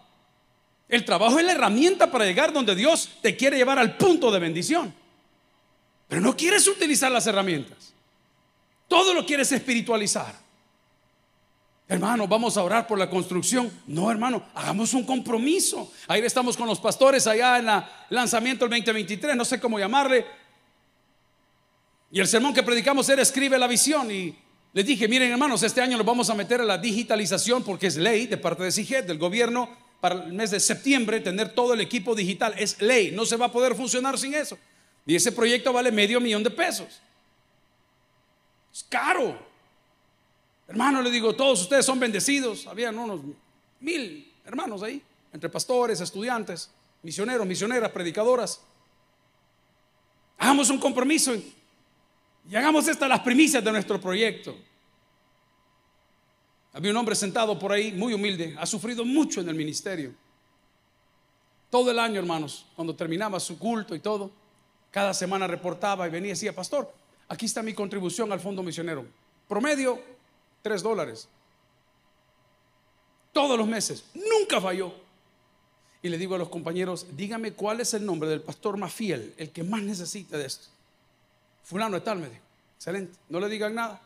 El 0.90 1.04
trabajo 1.04 1.38
es 1.40 1.46
la 1.46 1.52
herramienta 1.52 2.10
para 2.10 2.26
llegar 2.26 2.54
donde 2.54 2.76
Dios 2.76 3.10
te 3.22 3.36
quiere 3.36 3.58
llevar 3.58 3.78
al 3.78 3.98
punto 3.98 4.32
de 4.32 4.40
bendición. 4.40 4.94
Pero 6.08 6.22
no 6.22 6.36
quieres 6.36 6.68
utilizar 6.68 7.12
las 7.12 7.28
herramientas. 7.28 7.94
Todo 8.88 9.14
lo 9.14 9.26
quieres 9.26 9.52
espiritualizar. 9.52 10.34
Hermano, 11.90 12.28
vamos 12.28 12.56
a 12.58 12.64
orar 12.64 12.88
por 12.88 12.98
la 12.98 13.10
construcción. 13.10 13.72
No, 13.86 14.10
hermano, 14.10 14.44
hagamos 14.54 14.94
un 14.94 15.04
compromiso. 15.04 15.92
Ahí 16.08 16.22
estamos 16.22 16.56
con 16.56 16.68
los 16.68 16.80
pastores 16.80 17.28
allá 17.28 17.60
en 17.60 17.68
el 17.68 17.84
lanzamiento 18.10 18.66
del 18.66 18.80
2023, 18.80 19.36
no 19.36 19.44
sé 19.44 19.60
cómo 19.60 19.80
llamarle. 19.80 20.26
Y 22.12 22.22
el 22.22 22.28
sermón 22.28 22.54
que 22.54 22.64
predicamos 22.64 23.10
era 23.10 23.22
escribe 23.22 23.58
la 23.58 23.68
visión. 23.68 24.10
Y 24.10 24.38
les 24.72 24.86
dije, 24.86 25.08
miren 25.10 25.32
hermanos, 25.32 25.64
este 25.64 25.82
año 25.82 25.98
nos 25.98 26.06
vamos 26.06 26.30
a 26.30 26.34
meter 26.34 26.62
a 26.62 26.66
la 26.66 26.78
digitalización 26.78 27.64
porque 27.64 27.88
es 27.88 27.98
ley 27.98 28.28
de 28.28 28.38
parte 28.38 28.64
de 28.64 28.72
CIGET, 28.72 29.06
del 29.06 29.18
gobierno 29.18 29.87
para 30.00 30.26
el 30.26 30.34
mes 30.34 30.52
de 30.52 30.60
septiembre 30.60 31.20
tener 31.20 31.54
todo 31.54 31.74
el 31.74 31.82
equipo 31.82 32.16
digital. 32.16 32.54
Es 32.58 32.82
ley, 32.82 33.12
no 33.12 33.26
se 33.26 33.36
va 33.36 33.48
a 33.48 33.52
poder 33.52 33.76
funcionar 33.76 34.18
sin 34.18 34.34
eso. 34.34 34.58
Y 35.06 35.16
ese 35.16 35.32
proyecto 35.32 35.72
vale 35.74 35.92
medio 35.92 36.20
millón 36.20 36.44
de 36.44 36.52
pesos. 36.52 37.02
Es 38.74 38.86
caro. 38.90 39.38
Hermano, 40.68 41.02
le 41.02 41.10
digo, 41.10 41.36
todos 41.36 41.62
ustedes 41.62 41.86
son 41.86 42.00
bendecidos. 42.00 42.68
Habían 42.68 42.98
unos 42.98 43.22
mil 43.80 44.34
hermanos 44.46 44.82
ahí, 44.82 45.02
entre 45.34 45.50
pastores, 45.50 46.00
estudiantes, 46.00 46.70
misioneros, 47.04 47.46
misioneras, 47.46 47.92
predicadoras. 47.92 48.62
Hagamos 50.38 50.70
un 50.70 50.80
compromiso 50.80 51.36
y 52.50 52.56
hagamos 52.56 52.88
estas 52.88 53.10
las 53.10 53.20
primicias 53.22 53.64
de 53.64 53.72
nuestro 53.72 54.00
proyecto. 54.00 54.58
Había 56.74 56.92
un 56.92 56.98
hombre 56.98 57.16
sentado 57.16 57.58
por 57.58 57.72
ahí, 57.72 57.92
muy 57.92 58.14
humilde, 58.14 58.56
ha 58.60 58.66
sufrido 58.66 59.04
mucho 59.04 59.42
en 59.42 59.50
el 59.50 59.56
ministerio. 59.56 60.14
Todo 61.70 61.92
el 61.92 62.00
año, 62.00 62.20
hermanos, 62.20 62.66
cuando 62.76 62.96
terminaba 62.96 63.40
su 63.40 63.58
culto 63.58 63.96
y 63.96 64.00
todo, 64.00 64.32
cada 64.92 65.14
semana 65.14 65.48
reportaba 65.48 66.08
y 66.08 66.12
venía 66.12 66.30
y 66.30 66.34
decía, 66.34 66.56
pastor, 66.56 66.92
aquí 67.28 67.46
está 67.46 67.62
mi 67.62 67.74
contribución 67.74 68.32
al 68.32 68.40
fondo 68.40 68.64
misionero. 68.64 69.06
Promedio, 69.48 70.02
tres 70.62 70.82
dólares. 70.82 71.28
Todos 73.34 73.58
los 73.58 73.68
meses, 73.68 74.06
nunca 74.14 74.62
falló. 74.62 74.94
Y 76.02 76.10
le 76.10 76.18
digo 76.18 76.36
a 76.36 76.38
los 76.38 76.50
compañeros, 76.50 77.06
dígame 77.16 77.54
cuál 77.54 77.82
es 77.82 77.94
el 77.94 78.06
nombre 78.06 78.30
del 78.30 78.42
pastor 78.42 78.78
más 78.78 78.94
fiel, 78.94 79.34
el 79.38 79.52
que 79.52 79.64
más 79.64 79.82
necesita 79.82 80.38
de 80.38 80.46
esto. 80.46 80.68
Fulano 81.64 81.96
de 81.98 82.02
tal, 82.02 82.20
me 82.20 82.30
dijo. 82.30 82.42
Excelente, 82.78 83.18
no 83.30 83.40
le 83.40 83.50
digan 83.50 83.76
nada. 83.76 84.02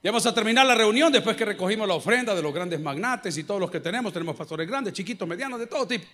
Ya 0.00 0.12
vamos 0.12 0.26
a 0.26 0.34
terminar 0.34 0.64
la 0.64 0.76
reunión 0.76 1.10
después 1.10 1.36
que 1.36 1.44
recogimos 1.44 1.88
la 1.88 1.94
ofrenda 1.94 2.34
de 2.34 2.40
los 2.40 2.54
grandes 2.54 2.80
magnates 2.80 3.36
y 3.36 3.42
todos 3.42 3.60
los 3.60 3.70
que 3.70 3.80
tenemos. 3.80 4.12
Tenemos 4.12 4.36
pastores 4.36 4.68
grandes, 4.68 4.92
chiquitos, 4.92 5.26
medianos, 5.26 5.58
de 5.58 5.66
todo 5.66 5.86
tipo. 5.88 6.06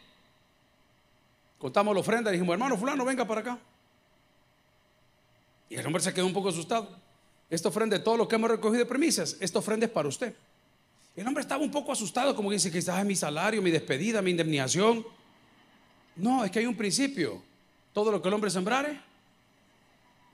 Contamos 1.59 1.95
la 1.95 2.00
ofrenda 2.00 2.31
y 2.31 2.35
dijimos, 2.35 2.55
hermano 2.55 2.79
fulano, 2.79 3.05
venga 3.05 3.26
para 3.26 3.41
acá. 3.43 3.59
Y 5.69 5.76
el 5.76 5.87
hombre 5.87 6.03
se 6.03 6.14
quedó 6.14 6.26
un 6.26 6.33
poco 6.33 6.49
asustado. 6.49 6.97
Esta 7.50 7.69
ofrenda 7.69 7.99
de 7.99 8.03
todo 8.03 8.17
lo 8.17 8.26
que 8.26 8.37
hemos 8.37 8.50
recogido 8.50 8.79
de 8.79 8.87
premisas, 8.87 9.37
esta 9.38 9.59
ofrenda 9.59 9.85
es 9.85 9.93
para 9.93 10.09
usted. 10.09 10.35
El 11.14 11.26
hombre 11.26 11.43
estaba 11.43 11.62
un 11.62 11.71
poco 11.71 11.93
asustado, 11.93 12.35
como 12.35 12.49
que 12.49 12.55
dice 12.55 12.71
que 12.71 12.79
estaba 12.79 13.05
mi 13.05 13.14
salario, 13.14 13.61
mi 13.61 13.71
despedida, 13.71 14.23
mi 14.23 14.31
indemnización. 14.31 15.07
No, 16.17 16.45
es 16.45 16.50
que 16.50 16.59
hay 16.59 16.67
un 16.67 16.76
principio. 16.76 17.43
Todo 17.93 18.11
lo 18.11 18.21
que 18.21 18.29
el 18.29 18.35
hombre 18.35 18.50
sembrare, 18.50 19.00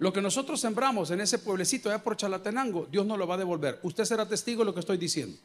lo 0.00 0.14
que 0.14 0.22
nosotros 0.22 0.58
sembramos 0.58 1.10
en 1.10 1.20
ese 1.20 1.38
pueblecito 1.38 1.90
allá 1.90 2.02
por 2.02 2.16
Chalatenango, 2.16 2.88
Dios 2.90 3.04
no 3.04 3.18
lo 3.18 3.26
va 3.26 3.34
a 3.34 3.38
devolver. 3.38 3.78
Usted 3.82 4.04
será 4.06 4.26
testigo 4.26 4.60
de 4.60 4.64
lo 4.64 4.74
que 4.74 4.80
estoy 4.80 4.96
diciendo. 4.96 5.36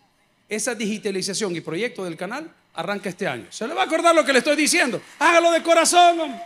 Esa 0.47 0.73
digitalización 0.73 1.53
y 1.57 1.59
proyecto 1.59 2.05
del 2.05 2.15
canal 2.15 2.49
arranca 2.73 3.09
este 3.09 3.27
año. 3.27 3.47
¿Se 3.49 3.67
le 3.67 3.73
va 3.73 3.81
a 3.81 3.85
acordar 3.85 4.15
lo 4.15 4.23
que 4.23 4.31
le 4.31 4.39
estoy 4.39 4.55
diciendo? 4.55 5.01
Hágalo 5.19 5.51
de 5.51 5.61
corazón. 5.61 6.39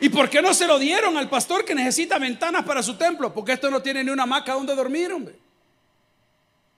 ¿Y 0.00 0.08
por 0.08 0.30
qué 0.30 0.40
no 0.40 0.54
se 0.54 0.66
lo 0.66 0.78
dieron 0.78 1.18
al 1.18 1.28
pastor 1.28 1.66
que 1.66 1.74
necesita 1.74 2.18
ventanas 2.18 2.64
para 2.64 2.82
su 2.82 2.96
templo? 2.96 3.34
Porque 3.34 3.52
esto 3.52 3.70
no 3.70 3.82
tiene 3.82 4.02
ni 4.02 4.10
una 4.10 4.22
hamaca 4.22 4.54
donde 4.54 4.74
dormir, 4.74 5.12
hombre. 5.12 5.36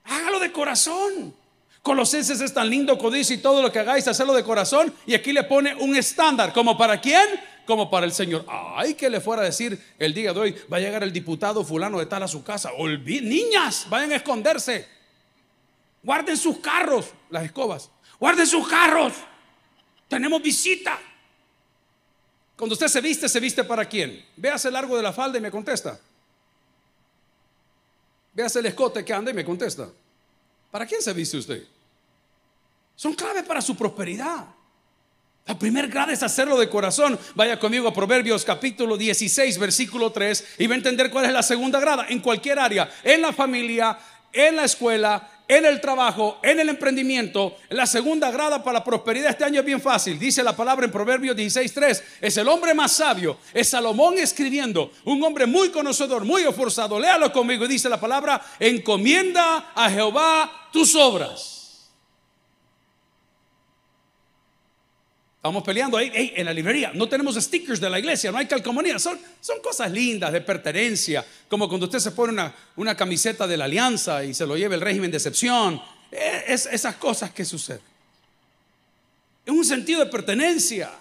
Hágalo 0.02 0.40
de 0.40 0.50
corazón. 0.50 1.33
Colosenses 1.80 2.40
es 2.40 2.52
tan 2.52 2.69
lindo, 2.69 2.99
codicio 2.99 3.37
y 3.37 3.38
todo 3.38 3.62
lo 3.62 3.71
que 3.71 3.78
hagáis, 3.78 4.09
hacerlo 4.09 4.35
de 4.35 4.42
corazón. 4.42 4.92
Y 5.07 5.14
aquí 5.14 5.33
le 5.33 5.45
pone 5.45 5.76
un 5.76 5.95
estándar, 5.95 6.52
como 6.52 6.76
para 6.76 7.00
quién, 7.00 7.25
como 7.70 7.88
para 7.88 8.04
el 8.04 8.12
Señor. 8.12 8.44
Ay, 8.48 8.94
que 8.94 9.08
le 9.08 9.20
fuera 9.20 9.42
a 9.42 9.44
decir 9.44 9.80
el 9.96 10.12
día 10.12 10.32
de 10.32 10.40
hoy, 10.40 10.56
va 10.70 10.78
a 10.78 10.80
llegar 10.80 11.04
el 11.04 11.12
diputado 11.12 11.64
fulano 11.64 12.00
de 12.00 12.06
tal 12.06 12.24
a 12.24 12.28
su 12.28 12.42
casa. 12.42 12.70
niñas, 12.76 13.86
vayan 13.88 14.10
a 14.10 14.16
esconderse. 14.16 14.88
Guarden 16.02 16.36
sus 16.36 16.58
carros, 16.58 17.10
las 17.30 17.44
escobas. 17.44 17.88
Guarden 18.18 18.44
sus 18.44 18.66
carros. 18.66 19.12
Tenemos 20.08 20.42
visita. 20.42 20.98
Cuando 22.56 22.72
usted 22.72 22.88
se 22.88 23.00
viste, 23.00 23.28
se 23.28 23.38
viste 23.38 23.62
para 23.62 23.84
quién. 23.84 24.26
Véase 24.36 24.66
el 24.66 24.74
largo 24.74 24.96
de 24.96 25.04
la 25.04 25.12
falda 25.12 25.38
y 25.38 25.40
me 25.40 25.52
contesta. 25.52 26.00
Véase 28.34 28.58
el 28.58 28.66
escote 28.66 29.04
que 29.04 29.14
anda 29.14 29.30
y 29.30 29.34
me 29.34 29.44
contesta. 29.44 29.88
¿Para 30.72 30.86
quién 30.86 31.00
se 31.02 31.12
viste 31.12 31.36
usted? 31.36 31.64
Son 32.96 33.14
claves 33.14 33.44
para 33.44 33.62
su 33.62 33.76
prosperidad. 33.76 34.46
La 35.50 35.59
primer 35.59 35.88
grado 35.88 36.12
es 36.12 36.23
hacerlo 36.23 36.57
de 36.61 36.69
corazón. 36.69 37.19
Vaya 37.35 37.59
conmigo 37.59 37.88
a 37.88 37.92
Proverbios 37.92 38.45
capítulo 38.45 38.97
16, 38.97 39.59
versículo 39.59 40.12
3 40.12 40.45
y 40.59 40.69
va 40.69 40.75
a 40.75 40.76
entender 40.76 41.11
cuál 41.11 41.25
es 41.25 41.33
la 41.33 41.42
segunda 41.42 41.80
grada 41.80 42.07
en 42.09 42.21
cualquier 42.21 42.61
área, 42.61 42.88
en 43.02 43.21
la 43.21 43.33
familia, 43.33 43.99
en 44.33 44.54
la 44.54 44.62
escuela, 44.62 45.28
en 45.49 45.66
el 45.66 45.80
trabajo, 45.80 46.38
en 46.45 46.61
el 46.61 46.69
emprendimiento. 46.69 47.57
La 47.71 47.85
segunda 47.87 48.30
grada 48.30 48.62
para 48.62 48.78
la 48.78 48.85
prosperidad 48.85 49.30
este 49.30 49.42
año 49.42 49.59
es 49.59 49.66
bien 49.66 49.80
fácil. 49.80 50.21
Dice 50.21 50.45
la 50.45 50.54
palabra 50.54 50.87
en 50.87 50.92
Proverbios 50.92 51.37
16.3. 51.37 52.00
Es 52.21 52.37
el 52.37 52.47
hombre 52.47 52.73
más 52.73 52.92
sabio. 52.92 53.37
Es 53.52 53.71
Salomón 53.71 54.19
escribiendo. 54.19 54.92
Un 55.04 55.21
hombre 55.25 55.47
muy 55.47 55.71
conocedor, 55.71 56.25
muy 56.25 56.42
esforzado. 56.42 57.00
Léalo 57.00 57.33
conmigo. 57.33 57.66
Dice 57.66 57.88
la 57.88 57.99
palabra, 57.99 58.40
encomienda 58.61 59.73
a 59.75 59.90
Jehová 59.90 60.69
tus 60.73 60.95
obras. 60.95 61.60
Estamos 65.40 65.64
peleando 65.64 65.97
ahí 65.97 66.35
en 66.37 66.44
la 66.44 66.52
librería. 66.52 66.92
No 66.92 67.09
tenemos 67.09 67.35
stickers 67.37 67.80
de 67.80 67.88
la 67.88 67.99
iglesia, 67.99 68.30
no 68.30 68.37
hay 68.37 68.44
calcomanía. 68.44 68.99
Son, 68.99 69.18
son 69.40 69.59
cosas 69.62 69.90
lindas 69.90 70.35
de 70.35 70.42
pertenencia, 70.42 71.25
como 71.49 71.66
cuando 71.66 71.87
usted 71.87 71.99
se 71.99 72.11
pone 72.11 72.35
una, 72.35 72.54
una 72.76 72.94
camiseta 72.94 73.47
de 73.47 73.56
la 73.56 73.64
alianza 73.64 74.23
y 74.23 74.35
se 74.35 74.44
lo 74.44 74.54
lleva 74.54 74.75
el 74.75 74.82
régimen 74.82 75.11
de 75.11 75.16
excepción. 75.16 75.80
Eh, 76.12 76.44
es, 76.49 76.66
esas 76.66 76.97
cosas 76.97 77.30
que 77.30 77.47
suceden. 77.47 77.80
Es 79.47 79.50
un 79.50 79.64
sentido 79.64 80.00
de 80.04 80.11
pertenencia. 80.11 80.92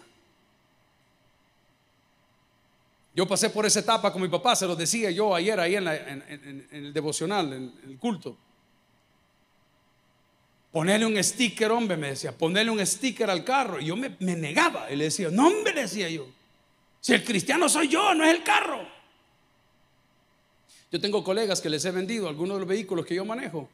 Yo 3.13 3.27
pasé 3.27 3.49
por 3.49 3.65
esa 3.65 3.81
etapa 3.81 4.13
con 4.13 4.21
mi 4.21 4.29
papá, 4.29 4.55
se 4.55 4.65
lo 4.65 4.73
decía 4.73 5.11
yo 5.11 5.35
ayer 5.35 5.59
ahí 5.59 5.75
en, 5.75 5.85
en 5.85 6.65
el 6.71 6.93
devocional, 6.93 7.51
en 7.51 7.73
el 7.85 7.97
culto. 7.97 8.37
Ponerle 10.71 11.05
un 11.07 11.23
sticker, 11.23 11.71
hombre, 11.71 11.97
me 11.97 12.09
decía, 12.09 12.37
ponerle 12.37 12.71
un 12.71 12.85
sticker 12.85 13.29
al 13.29 13.43
carro. 13.43 13.79
Y 13.79 13.85
yo 13.85 13.95
me, 13.95 14.09
negaba. 14.19 14.91
Y 14.91 14.95
le 14.95 15.05
decía, 15.05 15.29
no, 15.31 15.47
hombre, 15.47 15.73
decía 15.73 16.09
yo. 16.09 16.27
Si 17.01 17.13
el 17.13 17.23
cristiano 17.23 17.67
soy 17.67 17.87
yo, 17.87 18.13
no 18.13 18.23
es 18.23 18.35
el 18.35 18.43
carro. 18.43 18.87
Yo 20.91 20.99
tengo 20.99 21.23
colegas 21.23 21.61
que 21.61 21.69
les 21.69 21.83
he 21.85 21.91
vendido 21.91 22.27
algunos 22.27 22.57
de 22.57 22.59
los 22.59 22.69
vehículos 22.69 23.05
que 23.05 23.15
yo 23.15 23.25
manejo. 23.25 23.69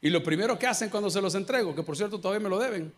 Y 0.00 0.10
lo 0.10 0.22
primero 0.22 0.58
que 0.58 0.66
hacen 0.66 0.90
cuando 0.90 1.10
se 1.10 1.20
los 1.20 1.34
entrego, 1.34 1.74
que 1.74 1.82
por 1.82 1.96
cierto 1.96 2.20
todavía 2.20 2.42
me 2.42 2.48
lo 2.48 2.58
deben, 2.58 2.92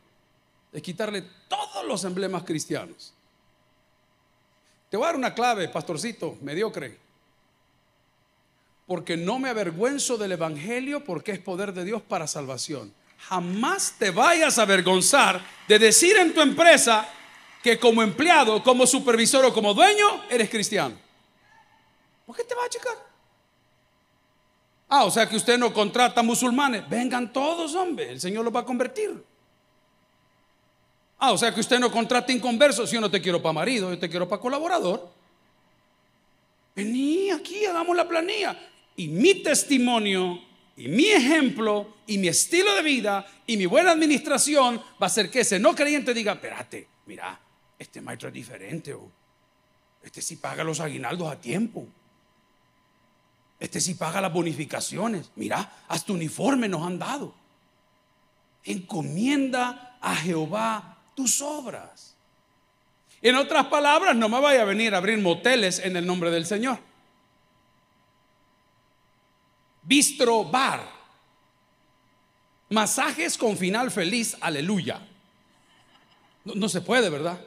es 0.73 0.83
quitarle 0.83 1.25
todos 1.49 1.87
los 1.87 2.05
emblemas 2.05 2.45
cristianos. 2.45 3.13
Te 4.89 4.97
voy 4.97 5.05
a 5.05 5.09
dar 5.09 5.17
una 5.17 5.35
clave, 5.35 5.69
pastorcito, 5.69 6.39
mediocre. 6.43 6.99
Porque 8.87 9.17
no 9.17 9.39
me 9.39 9.51
avergüenzo 9.51 10.17
del 10.17 10.33
Evangelio 10.33 11.05
porque 11.05 11.33
es 11.33 11.39
poder 11.39 11.73
de 11.73 11.85
Dios 11.85 12.03
para 12.03 12.27
salvación 12.27 12.93
jamás 13.29 13.95
te 13.99 14.11
vayas 14.11 14.59
a 14.59 14.63
avergonzar 14.63 15.41
de 15.69 15.79
decir 15.79 16.17
en 16.17 16.35
tu 16.35 16.41
empresa 16.41 17.09
que 17.63 17.79
como 17.79 18.03
empleado, 18.03 18.63
como 18.63 18.87
supervisor 18.87 19.45
o 19.45 19.53
como 19.53 19.75
dueño 19.75 20.25
eres 20.31 20.49
cristiano. 20.49 20.97
¿Por 22.27 22.37
qué 22.37 22.45
te 22.45 22.55
va 22.55 22.65
a 22.65 22.69
checar? 22.69 22.97
Ah, 24.89 25.05
o 25.05 25.11
sea 25.11 25.29
que 25.29 25.37
usted 25.37 25.59
no 25.59 25.73
contrata 25.73 26.23
musulmanes. 26.23 26.89
Vengan 26.89 27.33
todos, 27.33 27.75
hombre, 27.75 28.11
el 28.11 28.21
Señor 28.21 28.45
los 28.45 28.55
va 28.55 28.61
a 28.61 28.65
convertir. 28.65 29.23
Ah, 31.19 31.33
o 31.33 31.39
sea 31.39 31.55
que 31.55 31.61
usted 31.61 31.79
no 31.79 31.93
contrata 31.93 32.33
inconversos. 32.33 32.91
Yo 32.91 33.01
no 33.01 33.11
te 33.11 33.21
quiero 33.21 33.41
para 33.43 33.53
marido, 33.53 33.91
yo 33.91 33.99
te 33.99 34.09
quiero 34.09 34.29
para 34.29 34.41
colaborador. 34.41 35.09
Vení 36.75 37.31
aquí, 37.31 37.67
hagamos 37.67 37.95
la 37.95 38.09
planilla. 38.09 38.59
Y 38.97 39.09
mi 39.09 39.35
testimonio 39.35 40.50
y 40.81 40.89
mi 40.89 41.11
ejemplo 41.11 41.97
y 42.07 42.17
mi 42.17 42.29
estilo 42.29 42.75
de 42.75 42.83
vida 42.83 43.27
y 43.47 43.59
mi 43.59 43.67
buena 43.67 43.91
administración 43.91 44.79
va 44.79 45.03
a 45.03 45.07
hacer 45.07 45.31
que 45.31 45.41
ese 45.41 45.59
no 45.59 45.75
creyente 45.75 46.15
diga, 46.15 46.33
espérate, 46.33 46.89
mira, 47.05 47.39
este 47.79 48.01
maestro 48.01 48.29
es 48.29 48.35
diferente. 48.35 48.95
o 48.95 49.07
Este 50.03 50.23
sí 50.23 50.37
paga 50.37 50.65
los 50.65 50.81
aguinaldos 50.81 51.31
a 51.31 51.39
tiempo. 51.39 51.87
Este 53.59 53.79
sí 53.79 53.93
paga 53.93 54.23
las 54.23 54.33
bonificaciones. 54.33 55.31
Mira, 55.37 55.85
hasta 55.87 56.15
uniforme 56.15 56.67
nos 56.67 56.87
han 56.87 56.99
dado. 56.99 57.35
Encomienda 58.65 59.99
a 60.01 60.17
Jehová 60.17 60.97
tus 61.15 61.43
obras. 61.43 62.17
En 63.21 63.35
otras 63.37 63.67
palabras, 63.67 64.17
no 64.17 64.31
me 64.31 64.41
vaya 64.41 64.63
a 64.63 64.65
venir 64.65 64.95
a 64.95 64.97
abrir 64.97 65.19
moteles 65.19 65.79
en 65.79 65.99
el 65.99 66.07
nombre 66.07 66.31
del 66.31 66.47
Señor. 66.47 66.79
Bistro 69.91 70.45
bar. 70.45 70.89
Masajes 72.69 73.37
con 73.37 73.57
final 73.57 73.91
feliz, 73.91 74.37
aleluya. 74.41 75.05
No, 76.45 76.69
se 76.69 76.81
puede, 76.81 77.11
¿verdad? 77.11 77.41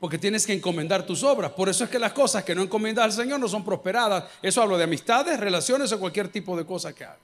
Porque 0.00 0.18
tienes 0.18 0.44
que 0.44 0.52
encomendar 0.52 1.06
tus 1.06 1.22
obras. 1.22 1.52
Por 1.52 1.68
eso 1.68 1.84
es 1.84 1.90
que 1.90 2.00
las 2.00 2.12
cosas 2.12 2.42
que 2.42 2.52
no 2.56 2.62
encomiendas 2.62 3.04
al 3.04 3.12
Señor 3.12 3.38
no 3.38 3.46
son 3.46 3.64
prosperadas. 3.64 4.24
Eso 4.42 4.60
hablo 4.60 4.76
de 4.76 4.82
amistades, 4.82 5.38
relaciones 5.38 5.92
o 5.92 6.00
cualquier 6.00 6.26
tipo 6.30 6.56
de 6.56 6.66
cosa 6.66 6.92
que 6.92 7.04
hagas. 7.04 7.20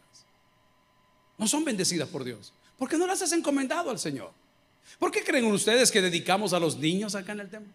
No 1.37 1.49
son 1.49 1.65
bendecidas 1.65 2.09
por 2.09 2.23
Dios. 2.23 2.53
Porque 2.79 2.97
no 2.97 3.09
las 3.09 3.23
has 3.23 3.33
encomendado 3.33 3.91
al 3.91 3.99
Señor. 3.99 4.31
¿Por 5.01 5.11
qué 5.11 5.25
creen 5.25 5.47
ustedes 5.47 5.91
que 5.91 6.01
dedicamos 6.01 6.53
a 6.53 6.61
los 6.61 6.77
niños 6.77 7.17
acá 7.17 7.33
en 7.33 7.41
el 7.41 7.51
templo? 7.51 7.73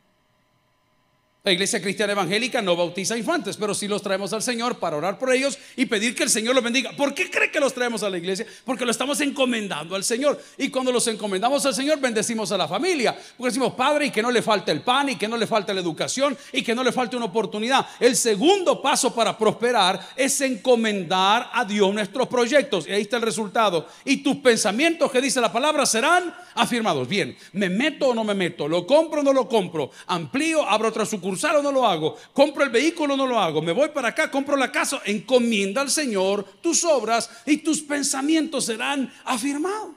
La 1.41 1.54
iglesia 1.54 1.82
cristiana 1.82 2.12
evangélica 2.12 2.62
no 2.62 2.75
bautiza 2.75 3.17
infantes, 3.17 3.56
pero 3.56 3.73
sí 3.73 3.88
los 3.88 4.02
traemos 4.02 4.34
al 4.34 4.41
Señor 4.41 4.78
para 4.78 4.97
orar 4.97 5.17
por 5.17 5.32
ellos 5.32 5.58
y 5.78 5.86
pedir 5.86 6.13
que 6.13 6.23
el 6.23 6.30
Señor 6.30 6.54
los 6.54 6.62
bendiga. 6.62 6.91
¿Por 6.97 7.13
qué 7.13 7.32
cree 7.32 7.49
que 7.49 7.62
los 7.62 7.73
traemos 7.73 8.04
a 8.04 8.10
la 8.10 8.17
iglesia? 8.17 8.45
Porque 8.65 8.84
lo 8.84 8.91
estamos 8.91 9.21
encomendando 9.21 9.95
al 9.95 10.04
Señor. 10.04 10.38
Y 10.58 10.67
cuando 10.69 10.91
los 10.91 11.08
encomendamos 11.08 11.65
al 11.65 11.73
Señor, 11.73 12.02
bendecimos 12.02 12.52
a 12.52 12.58
la 12.58 12.67
familia. 12.67 13.17
Porque 13.38 13.52
decimos, 13.52 13.73
Padre, 13.75 14.08
y 14.08 14.12
que 14.12 14.21
no 14.21 14.32
le 14.32 14.41
falte 14.41 14.73
el 14.73 14.82
pan, 14.82 15.08
y 15.08 15.15
que 15.15 15.30
no 15.30 15.38
le 15.38 15.47
falte 15.47 15.73
la 15.73 15.80
educación, 15.80 16.38
y 16.52 16.62
que 16.62 16.75
no 16.75 16.84
le 16.84 16.91
falte 16.91 17.15
una 17.15 17.28
oportunidad. 17.28 17.88
El 18.02 18.17
segundo 18.17 18.82
paso 18.82 19.15
para 19.15 19.38
prosperar 19.38 20.10
es 20.17 20.41
encomendar 20.41 21.52
a 21.54 21.63
Dios 21.63 21.93
nuestros 21.93 22.28
proyectos. 22.28 22.86
Y 22.86 22.91
ahí 22.91 23.04
está 23.04 23.15
el 23.15 23.23
resultado. 23.23 23.88
Y 24.04 24.17
tus 24.17 24.36
pensamientos 24.36 25.10
que 25.10 25.21
dice 25.21 25.39
la 25.39 25.54
palabra 25.54 25.86
serán 25.86 26.36
afirmados. 26.56 27.08
Bien, 27.08 27.38
¿me 27.54 27.69
meto 27.69 28.10
o 28.10 28.13
no 28.13 28.25
me 28.25 28.34
meto? 28.34 28.67
¿Lo 28.67 28.86
compro 28.86 29.21
o 29.21 29.23
no 29.23 29.32
lo 29.32 29.47
compro? 29.47 29.89
¿Amplío? 30.06 30.67
¿Abro 30.67 30.89
otra 30.89 31.06
sucursal? 31.06 31.29
O 31.32 31.62
no 31.62 31.72
lo 31.72 31.86
hago, 31.86 32.18
compro 32.34 32.63
el 32.63 32.70
vehículo 32.70 33.13
o 33.13 33.18
no 33.18 33.28
lo 33.28 33.39
hago, 33.39 33.62
me 33.62 33.72
voy 33.72 33.89
para 33.89 34.10
acá, 34.10 34.32
compro 34.32 34.56
la 34.56 34.72
casa, 34.72 35.02
encomienda 35.06 35.82
al 35.82 35.89
Señor 35.89 36.46
tus 36.62 36.84
obras 36.84 37.30
y 37.46 37.58
tus 37.58 37.82
pensamientos 37.82 38.65
serán 38.65 39.12
afirmados. 39.26 39.96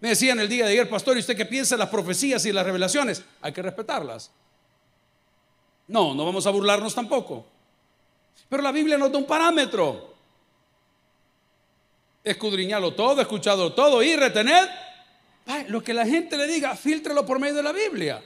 Me 0.00 0.10
decían 0.10 0.40
el 0.40 0.48
día 0.48 0.64
de 0.66 0.72
ayer, 0.72 0.90
pastor, 0.90 1.16
¿y 1.16 1.20
usted 1.20 1.36
qué 1.36 1.46
piensa 1.46 1.76
de 1.76 1.78
las 1.78 1.88
profecías 1.88 2.44
y 2.44 2.52
las 2.52 2.66
revelaciones? 2.66 3.22
Hay 3.40 3.52
que 3.52 3.62
respetarlas. 3.62 4.32
No, 5.86 6.14
no 6.14 6.24
vamos 6.24 6.46
a 6.46 6.50
burlarnos 6.50 6.94
tampoco. 6.94 7.46
Pero 8.48 8.62
la 8.62 8.72
Biblia 8.72 8.98
nos 8.98 9.12
da 9.12 9.18
un 9.18 9.26
parámetro. 9.26 10.12
Escudriñalo 12.24 12.94
todo, 12.94 13.20
escuchado 13.20 13.72
todo 13.74 14.02
y 14.02 14.16
retener 14.16 14.68
lo 15.68 15.82
que 15.82 15.94
la 15.94 16.06
gente 16.06 16.36
le 16.36 16.46
diga, 16.46 16.76
filtrelo 16.76 17.24
por 17.24 17.38
medio 17.38 17.54
de 17.54 17.62
la 17.62 17.72
Biblia. 17.72 18.22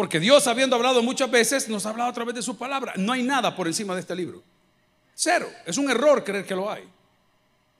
Porque 0.00 0.18
Dios, 0.18 0.46
habiendo 0.46 0.76
hablado 0.76 1.02
muchas 1.02 1.30
veces, 1.30 1.68
nos 1.68 1.84
ha 1.84 1.90
hablado 1.90 2.08
a 2.08 2.14
través 2.14 2.34
de 2.34 2.40
su 2.40 2.56
palabra. 2.56 2.94
No 2.96 3.12
hay 3.12 3.22
nada 3.22 3.54
por 3.54 3.66
encima 3.66 3.92
de 3.94 4.00
este 4.00 4.16
libro. 4.16 4.42
Cero. 5.14 5.46
Es 5.66 5.76
un 5.76 5.90
error 5.90 6.24
creer 6.24 6.46
que 6.46 6.54
lo 6.54 6.70
hay. 6.70 6.88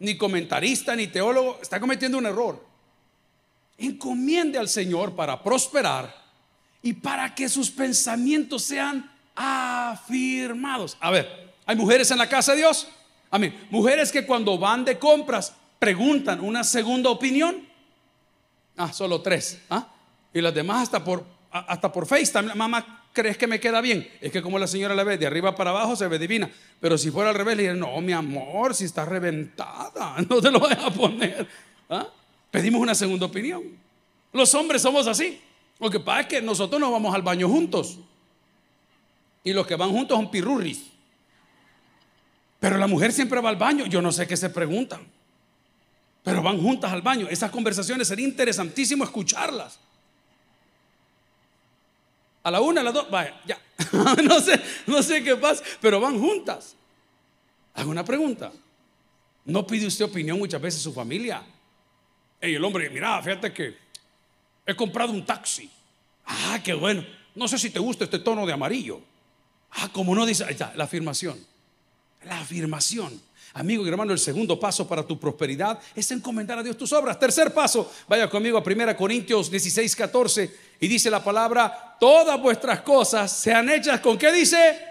Ni 0.00 0.18
comentarista, 0.18 0.94
ni 0.94 1.06
teólogo 1.06 1.59
está 1.62 1.80
cometiendo 1.80 2.18
un 2.18 2.26
error. 2.26 2.62
encomiende 3.78 4.59
al 4.59 4.68
Señor 4.68 5.16
para 5.16 5.42
prosperar 5.42 6.14
y 6.83 6.92
para 6.92 7.35
que 7.35 7.48
sus 7.48 7.70
pensamientos 7.70 8.64
sean 8.64 9.11
afirmados. 9.35 10.98
A 11.00 11.11
ver, 11.11 11.54
¿hay 11.64 11.74
mujeres 11.74 12.11
en 12.11 12.18
la 12.18 12.28
casa 12.28 12.52
de 12.52 12.59
Dios? 12.59 12.87
Amén. 13.30 13.66
Mujeres 13.70 14.12
que 14.12 14.26
cuando 14.26 14.59
van 14.59 14.85
de 14.85 14.98
compras 14.98 15.54
preguntan 15.78 16.40
una 16.40 16.64
segunda 16.64 17.09
opinión. 17.09 17.66
Ah, 18.76 18.92
solo 18.92 19.22
tres. 19.22 19.62
¿ah? 19.70 19.88
Y 20.35 20.42
las 20.42 20.52
demás 20.52 20.83
hasta 20.83 21.02
por, 21.02 21.39
hasta 21.50 21.92
por 21.92 22.06
FaceTime. 22.06 22.54
Mamá, 22.54 23.04
¿crees 23.12 23.36
que 23.36 23.46
me 23.46 23.60
queda 23.60 23.80
bien? 23.80 24.08
Es 24.20 24.32
que 24.32 24.42
como 24.42 24.58
la 24.58 24.66
señora 24.66 24.94
la 24.94 25.04
ve 25.04 25.18
de 25.18 25.26
arriba 25.26 25.54
para 25.54 25.70
abajo 25.70 25.96
se 25.96 26.06
ve 26.06 26.18
divina. 26.18 26.50
Pero 26.80 26.96
si 26.96 27.10
fuera 27.10 27.30
al 27.30 27.36
revés, 27.36 27.56
le 27.56 27.62
diría, 27.64 27.76
no, 27.76 28.00
mi 28.00 28.12
amor, 28.12 28.74
si 28.74 28.84
está 28.84 29.04
reventada, 29.04 30.16
no 30.28 30.40
te 30.40 30.50
lo 30.50 30.60
voy 30.60 30.72
a 30.72 30.90
poner. 30.90 31.46
¿Ah? 31.88 32.06
Pedimos 32.50 32.80
una 32.80 32.94
segunda 32.94 33.26
opinión. 33.26 33.62
Los 34.32 34.54
hombres 34.54 34.82
somos 34.82 35.06
así. 35.06 35.40
Lo 35.78 35.90
que 35.90 36.00
pasa 36.00 36.20
es 36.20 36.26
que 36.26 36.42
nosotros 36.42 36.80
no 36.80 36.90
vamos 36.90 37.14
al 37.14 37.22
baño 37.22 37.48
juntos. 37.48 37.98
Y 39.42 39.52
los 39.52 39.66
que 39.66 39.76
van 39.76 39.90
juntos 39.90 40.16
son 40.16 40.30
pirurris. 40.30 40.90
Pero 42.58 42.76
la 42.76 42.86
mujer 42.86 43.12
siempre 43.12 43.40
va 43.40 43.48
al 43.48 43.56
baño. 43.56 43.86
Yo 43.86 44.02
no 44.02 44.12
sé 44.12 44.26
qué 44.26 44.36
se 44.36 44.50
preguntan. 44.50 45.00
Pero 46.22 46.42
van 46.42 46.60
juntas 46.60 46.92
al 46.92 47.00
baño. 47.00 47.26
Esas 47.28 47.50
conversaciones 47.50 48.06
sería 48.06 48.26
interesantísimo 48.26 49.04
escucharlas. 49.04 49.78
A 52.42 52.50
la 52.50 52.61
una, 52.61 52.81
a 52.81 52.85
las 52.85 52.94
dos, 52.94 53.11
vaya, 53.11 53.40
ya. 53.46 53.61
no, 54.24 54.40
sé, 54.40 54.61
no 54.87 55.03
sé 55.03 55.22
qué 55.22 55.37
pasa, 55.37 55.62
pero 55.81 56.00
van 56.00 56.18
juntas. 56.18 56.74
Hago 57.74 57.90
una 57.90 58.05
pregunta. 58.05 58.53
¿No 59.44 59.66
pide 59.66 59.87
usted 59.87 60.05
opinión 60.05 60.38
muchas 60.38 60.61
veces 60.61 60.83
su 60.83 60.92
familia? 60.92 61.42
Y 62.40 62.55
el 62.55 62.64
hombre, 62.64 62.88
mira, 62.90 63.22
fíjate 63.22 63.53
que 63.53 63.76
he 64.66 64.74
comprado 64.74 65.12
un 65.12 65.24
taxi. 65.24 65.70
Ah, 66.26 66.61
qué 66.62 66.74
bueno. 66.74 67.05
No 67.35 67.48
sé 67.48 67.59
si 67.59 67.70
te 67.70 67.79
gusta 67.79 68.05
este 68.05 68.18
tono 68.18 68.46
de 68.46 68.53
amarillo. 68.53 69.00
Ah, 69.72 69.88
como 69.92 70.14
no 70.14 70.26
dice, 70.26 70.44
ahí 70.44 70.53
está, 70.53 70.72
la 70.76 70.85
afirmación. 70.85 71.38
La 72.24 72.40
afirmación. 72.40 73.20
Amigo 73.55 73.85
y 73.85 73.88
hermano, 73.88 74.12
el 74.12 74.18
segundo 74.18 74.61
paso 74.61 74.87
para 74.87 75.05
tu 75.05 75.18
prosperidad 75.18 75.81
es 75.94 76.11
encomendar 76.12 76.59
a 76.59 76.62
Dios 76.62 76.76
tus 76.76 76.92
obras. 76.92 77.18
Tercer 77.18 77.53
paso, 77.53 77.90
vaya 78.09 78.31
conmigo 78.31 78.59
a 78.59 78.62
1 78.64 78.96
Corintios 78.96 79.50
16, 79.50 79.96
14 79.96 80.57
y 80.81 80.87
dice 80.87 81.11
la 81.11 81.22
palabra, 81.22 81.89
todas 82.00 82.40
vuestras 82.40 82.80
cosas 82.80 83.30
sean 83.30 83.68
hechas 83.68 84.00
con 84.00 84.18
qué 84.18 84.32
dice? 84.32 84.84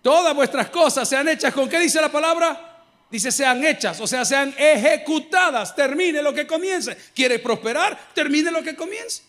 Todas 0.00 0.34
vuestras 0.34 0.70
cosas 0.70 1.06
sean 1.06 1.28
hechas 1.28 1.52
con 1.52 1.68
qué 1.68 1.78
dice 1.80 2.00
la 2.00 2.10
palabra? 2.10 2.64
Dice 3.10 3.32
sean 3.32 3.64
hechas, 3.64 4.00
o 4.00 4.06
sea, 4.06 4.24
sean 4.24 4.54
ejecutadas. 4.56 5.74
Termine 5.74 6.22
lo 6.22 6.32
que 6.32 6.46
comience. 6.46 6.96
¿Quiere 7.14 7.38
prosperar? 7.38 7.98
Termine 8.14 8.50
lo 8.50 8.62
que 8.62 8.76
comience. 8.76 9.22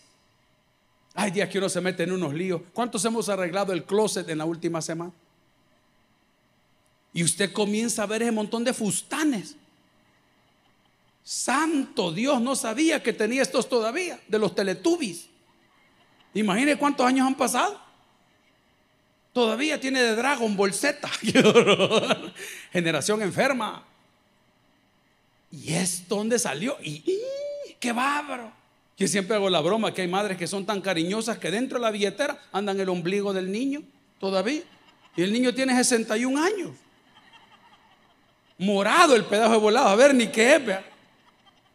Hay 1.14 1.30
días 1.32 1.48
que 1.48 1.58
uno 1.58 1.68
se 1.68 1.80
mete 1.80 2.04
en 2.04 2.12
unos 2.12 2.32
líos. 2.32 2.62
¿Cuántos 2.72 3.04
hemos 3.04 3.28
arreglado 3.28 3.72
el 3.72 3.84
closet 3.84 4.28
en 4.28 4.38
la 4.38 4.44
última 4.44 4.80
semana? 4.80 5.12
Y 7.12 7.24
usted 7.24 7.52
comienza 7.52 8.04
a 8.04 8.06
ver 8.06 8.22
ese 8.22 8.30
montón 8.30 8.62
de 8.62 8.72
fustanes. 8.72 9.56
Santo 11.24 12.12
Dios, 12.12 12.40
no 12.40 12.54
sabía 12.54 13.02
que 13.02 13.12
tenía 13.12 13.42
estos 13.42 13.68
todavía, 13.68 14.20
de 14.28 14.38
los 14.38 14.54
teletubbies. 14.54 15.29
Imagine 16.34 16.76
cuántos 16.76 17.06
años 17.06 17.26
han 17.26 17.34
pasado. 17.34 17.80
Todavía 19.32 19.80
tiene 19.80 20.02
de 20.02 20.16
Dragon 20.16 20.56
bolseta. 20.56 21.08
Generación 22.72 23.22
enferma. 23.22 23.84
¿Y 25.50 25.74
es 25.74 26.08
donde 26.08 26.38
salió? 26.38 26.76
Y, 26.82 27.20
qué 27.78 27.92
bárbaro. 27.92 28.52
Yo 28.96 29.08
siempre 29.08 29.36
hago 29.36 29.48
la 29.48 29.60
broma 29.60 29.94
que 29.94 30.02
hay 30.02 30.08
madres 30.08 30.36
que 30.36 30.46
son 30.46 30.66
tan 30.66 30.80
cariñosas 30.80 31.38
que 31.38 31.50
dentro 31.50 31.78
de 31.78 31.82
la 31.82 31.90
billetera 31.90 32.38
andan 32.52 32.78
el 32.80 32.88
ombligo 32.88 33.32
del 33.32 33.50
niño 33.50 33.82
todavía. 34.18 34.62
Y 35.16 35.22
el 35.22 35.32
niño 35.32 35.54
tiene 35.54 35.74
61 35.74 36.42
años. 36.42 36.70
Morado 38.58 39.16
el 39.16 39.24
pedazo 39.24 39.52
de 39.52 39.58
volado. 39.58 39.88
A 39.88 39.96
ver, 39.96 40.14
ni 40.14 40.28
qué 40.28 40.56
es. 40.56 40.62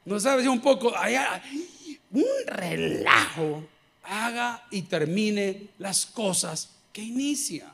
No 0.06 0.20
sabes 0.20 0.46
un 0.46 0.62
poco. 0.62 0.94
un 2.12 2.24
relajo. 2.46 3.68
Haga 4.08 4.66
y 4.72 4.84
termine 4.84 5.70
las 5.80 6.06
cosas 6.06 6.70
que 6.94 7.02
inicia. 7.02 7.72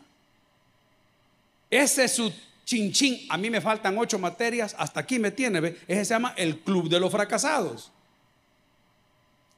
Ese 1.70 2.06
es 2.06 2.12
su 2.12 2.32
chinchín. 2.66 3.26
A 3.30 3.38
mí 3.38 3.50
me 3.50 3.62
faltan 3.62 3.98
ocho 3.98 4.20
materias. 4.20 4.76
Hasta 4.78 5.00
aquí 5.00 5.20
me 5.20 5.32
tiene. 5.32 5.60
¿ve? 5.60 5.80
Ese 5.88 6.06
se 6.06 6.14
llama 6.14 6.34
el 6.38 6.60
club 6.60 6.90
de 6.90 7.00
los 7.00 7.12
fracasados. 7.12 7.92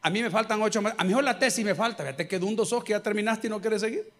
A 0.01 0.09
mí 0.09 0.21
me 0.21 0.29
faltan 0.29 0.61
ocho. 0.61 0.79
A 0.79 1.03
mí 1.03 1.07
mejor 1.09 1.23
la 1.23 1.39
tesis 1.39 1.63
me 1.63 1.75
falta. 1.75 2.03
Fíjate 2.03 2.27
que 2.27 2.37
dundo 2.37 2.65
sos 2.65 2.83
que 2.83 2.91
ya 2.91 3.01
terminaste 3.01 3.47
y 3.47 3.49
no 3.49 3.61
quieres 3.61 3.81
seguir. 3.81 4.11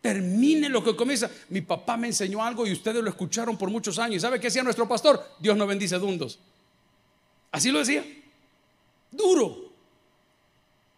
Termine 0.00 0.68
lo 0.68 0.84
que 0.84 0.94
comienza. 0.94 1.28
Mi 1.48 1.60
papá 1.62 1.96
me 1.96 2.06
enseñó 2.06 2.42
algo 2.44 2.66
y 2.66 2.72
ustedes 2.72 3.02
lo 3.02 3.10
escucharon 3.10 3.58
por 3.58 3.70
muchos 3.70 3.98
años. 3.98 4.16
¿Y 4.16 4.20
sabe 4.20 4.38
qué 4.38 4.46
decía 4.46 4.62
nuestro 4.62 4.86
pastor? 4.86 5.22
Dios 5.40 5.56
no 5.56 5.66
bendice 5.66 5.98
dundos. 5.98 6.38
Así 7.50 7.70
lo 7.70 7.80
decía. 7.80 8.04
Duro. 9.10 9.65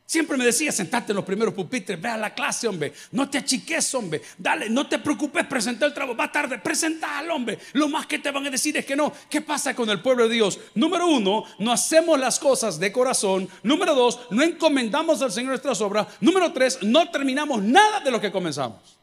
Siempre 0.09 0.39
me 0.39 0.47
decía, 0.47 0.73
sentate 0.73 1.13
en 1.13 1.17
los 1.17 1.25
primeros 1.27 1.53
pupitres, 1.53 2.01
ve 2.01 2.09
a 2.09 2.17
la 2.17 2.33
clase, 2.33 2.67
hombre. 2.67 2.95
No 3.13 3.29
te 3.29 3.37
achiques, 3.37 3.95
hombre. 3.95 4.23
Dale, 4.39 4.71
no 4.71 4.89
te 4.89 4.99
preocupes, 4.99 5.45
presenta 5.45 5.85
el 5.85 5.93
trabajo. 5.93 6.17
Va 6.17 6.33
tarde, 6.33 6.57
presenta 6.57 7.19
al 7.19 7.31
hombre. 7.31 7.59
Lo 7.75 7.91
más 7.91 8.07
que 8.07 8.19
te 8.19 8.31
van 8.31 8.47
a 8.47 8.51
decir 8.51 8.75
es 8.79 8.87
que 8.87 8.97
no. 8.97 9.13
¿Qué 9.29 9.43
pasa 9.43 9.77
con 9.77 9.91
el 9.91 10.01
pueblo 10.01 10.27
de 10.27 10.37
Dios? 10.37 10.61
Número 10.75 11.07
uno, 11.07 11.45
no 11.59 11.71
hacemos 11.71 12.19
las 12.19 12.39
cosas 12.39 12.81
de 12.81 12.91
corazón. 12.91 13.51
Número 13.63 13.95
dos, 13.95 14.19
no 14.31 14.43
encomendamos 14.43 15.21
al 15.21 15.31
Señor 15.31 15.51
nuestras 15.51 15.79
obras. 15.83 16.07
Número 16.23 16.51
tres, 16.55 16.79
no 16.81 17.11
terminamos 17.11 17.63
nada 17.63 18.01
de 18.01 18.11
lo 18.11 18.19
que 18.19 18.33
comenzamos. 18.33 18.97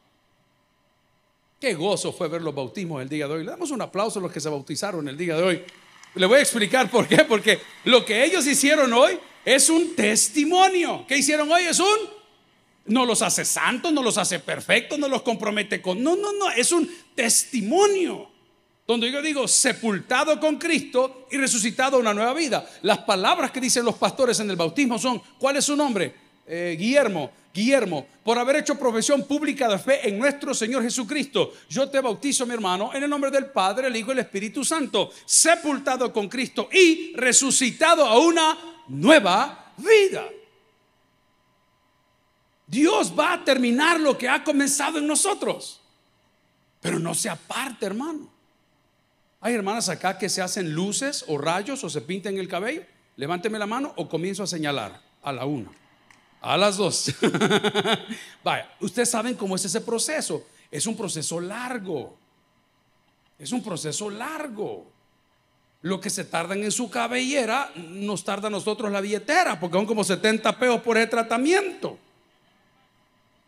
Qué 1.60 1.74
gozo 1.74 2.12
fue 2.12 2.26
ver 2.26 2.42
los 2.42 2.52
bautismos 2.52 3.00
el 3.00 3.08
día 3.08 3.28
de 3.28 3.34
hoy. 3.34 3.44
Le 3.44 3.50
damos 3.52 3.70
un 3.70 3.80
aplauso 3.80 4.18
a 4.18 4.22
los 4.22 4.32
que 4.32 4.40
se 4.40 4.48
bautizaron 4.48 5.06
el 5.06 5.16
día 5.16 5.36
de 5.36 5.42
hoy. 5.44 5.64
Le 6.16 6.26
voy 6.26 6.38
a 6.38 6.42
explicar 6.42 6.90
por 6.90 7.06
qué. 7.06 7.18
Porque 7.18 7.60
lo 7.84 8.04
que 8.04 8.24
ellos 8.24 8.44
hicieron 8.44 8.92
hoy 8.92 9.16
es 9.46 9.70
un 9.70 9.94
testimonio. 9.94 11.04
¿Qué 11.06 11.16
hicieron 11.16 11.50
hoy? 11.50 11.62
Es 11.62 11.78
un... 11.78 12.16
No 12.86 13.06
los 13.06 13.22
hace 13.22 13.44
santos, 13.44 13.92
no 13.92 14.02
los 14.02 14.18
hace 14.18 14.40
perfectos, 14.40 14.98
no 14.98 15.08
los 15.08 15.22
compromete 15.22 15.80
con... 15.80 16.02
No, 16.02 16.16
no, 16.16 16.32
no, 16.32 16.50
es 16.50 16.72
un 16.72 16.90
testimonio. 17.14 18.28
Donde 18.86 19.10
yo 19.10 19.22
digo, 19.22 19.46
sepultado 19.46 20.38
con 20.40 20.56
Cristo 20.56 21.28
y 21.30 21.36
resucitado 21.36 21.96
a 21.96 22.00
una 22.00 22.12
nueva 22.12 22.34
vida. 22.34 22.68
Las 22.82 22.98
palabras 22.98 23.52
que 23.52 23.60
dicen 23.60 23.84
los 23.84 23.94
pastores 23.94 24.40
en 24.40 24.50
el 24.50 24.56
bautismo 24.56 24.98
son, 24.98 25.22
¿cuál 25.38 25.56
es 25.56 25.64
su 25.64 25.76
nombre? 25.76 26.14
Eh, 26.46 26.76
Guillermo, 26.78 27.30
Guillermo, 27.54 28.06
por 28.24 28.38
haber 28.38 28.56
hecho 28.56 28.76
profesión 28.76 29.24
pública 29.24 29.68
de 29.68 29.78
fe 29.78 30.08
en 30.08 30.18
nuestro 30.18 30.54
Señor 30.54 30.82
Jesucristo, 30.82 31.52
yo 31.68 31.88
te 31.88 32.00
bautizo, 32.00 32.46
mi 32.46 32.54
hermano, 32.54 32.90
en 32.94 33.02
el 33.02 33.10
nombre 33.10 33.30
del 33.30 33.46
Padre, 33.46 33.88
el 33.88 33.96
Hijo 33.96 34.10
y 34.10 34.12
el 34.12 34.18
Espíritu 34.20 34.64
Santo, 34.64 35.10
sepultado 35.24 36.12
con 36.12 36.28
Cristo 36.28 36.68
y 36.72 37.12
resucitado 37.14 38.04
a 38.04 38.18
una 38.18 38.75
nueva 38.88 39.72
vida. 39.76 40.24
Dios 42.66 43.12
va 43.16 43.34
a 43.34 43.44
terminar 43.44 44.00
lo 44.00 44.18
que 44.18 44.28
ha 44.28 44.42
comenzado 44.42 44.98
en 44.98 45.06
nosotros. 45.06 45.80
Pero 46.80 46.98
no 46.98 47.14
se 47.14 47.28
aparte, 47.28 47.86
hermano. 47.86 48.28
Hay 49.40 49.54
hermanas 49.54 49.88
acá 49.88 50.18
que 50.18 50.28
se 50.28 50.42
hacen 50.42 50.72
luces 50.74 51.24
o 51.28 51.38
rayos 51.38 51.82
o 51.84 51.90
se 51.90 52.00
pintan 52.00 52.36
el 52.36 52.48
cabello. 52.48 52.82
Levánteme 53.16 53.58
la 53.58 53.66
mano 53.66 53.92
o 53.96 54.08
comienzo 54.08 54.42
a 54.42 54.46
señalar 54.46 55.00
a 55.22 55.32
la 55.32 55.46
una, 55.46 55.70
a 56.40 56.56
las 56.56 56.76
dos. 56.76 57.12
Vaya, 58.44 58.70
ustedes 58.80 59.10
saben 59.10 59.34
cómo 59.34 59.56
es 59.56 59.64
ese 59.64 59.80
proceso. 59.80 60.46
Es 60.70 60.86
un 60.86 60.96
proceso 60.96 61.40
largo. 61.40 62.16
Es 63.38 63.52
un 63.52 63.62
proceso 63.62 64.10
largo. 64.10 64.90
Lo 65.86 66.00
que 66.00 66.10
se 66.10 66.24
tardan 66.24 66.64
en 66.64 66.72
su 66.72 66.90
cabellera 66.90 67.70
nos 67.76 68.24
tarda 68.24 68.48
a 68.48 68.50
nosotros 68.50 68.90
la 68.90 69.00
billetera, 69.00 69.60
porque 69.60 69.76
son 69.76 69.86
como 69.86 70.02
70 70.02 70.58
pesos 70.58 70.80
por 70.80 70.98
el 70.98 71.08
tratamiento. 71.08 71.96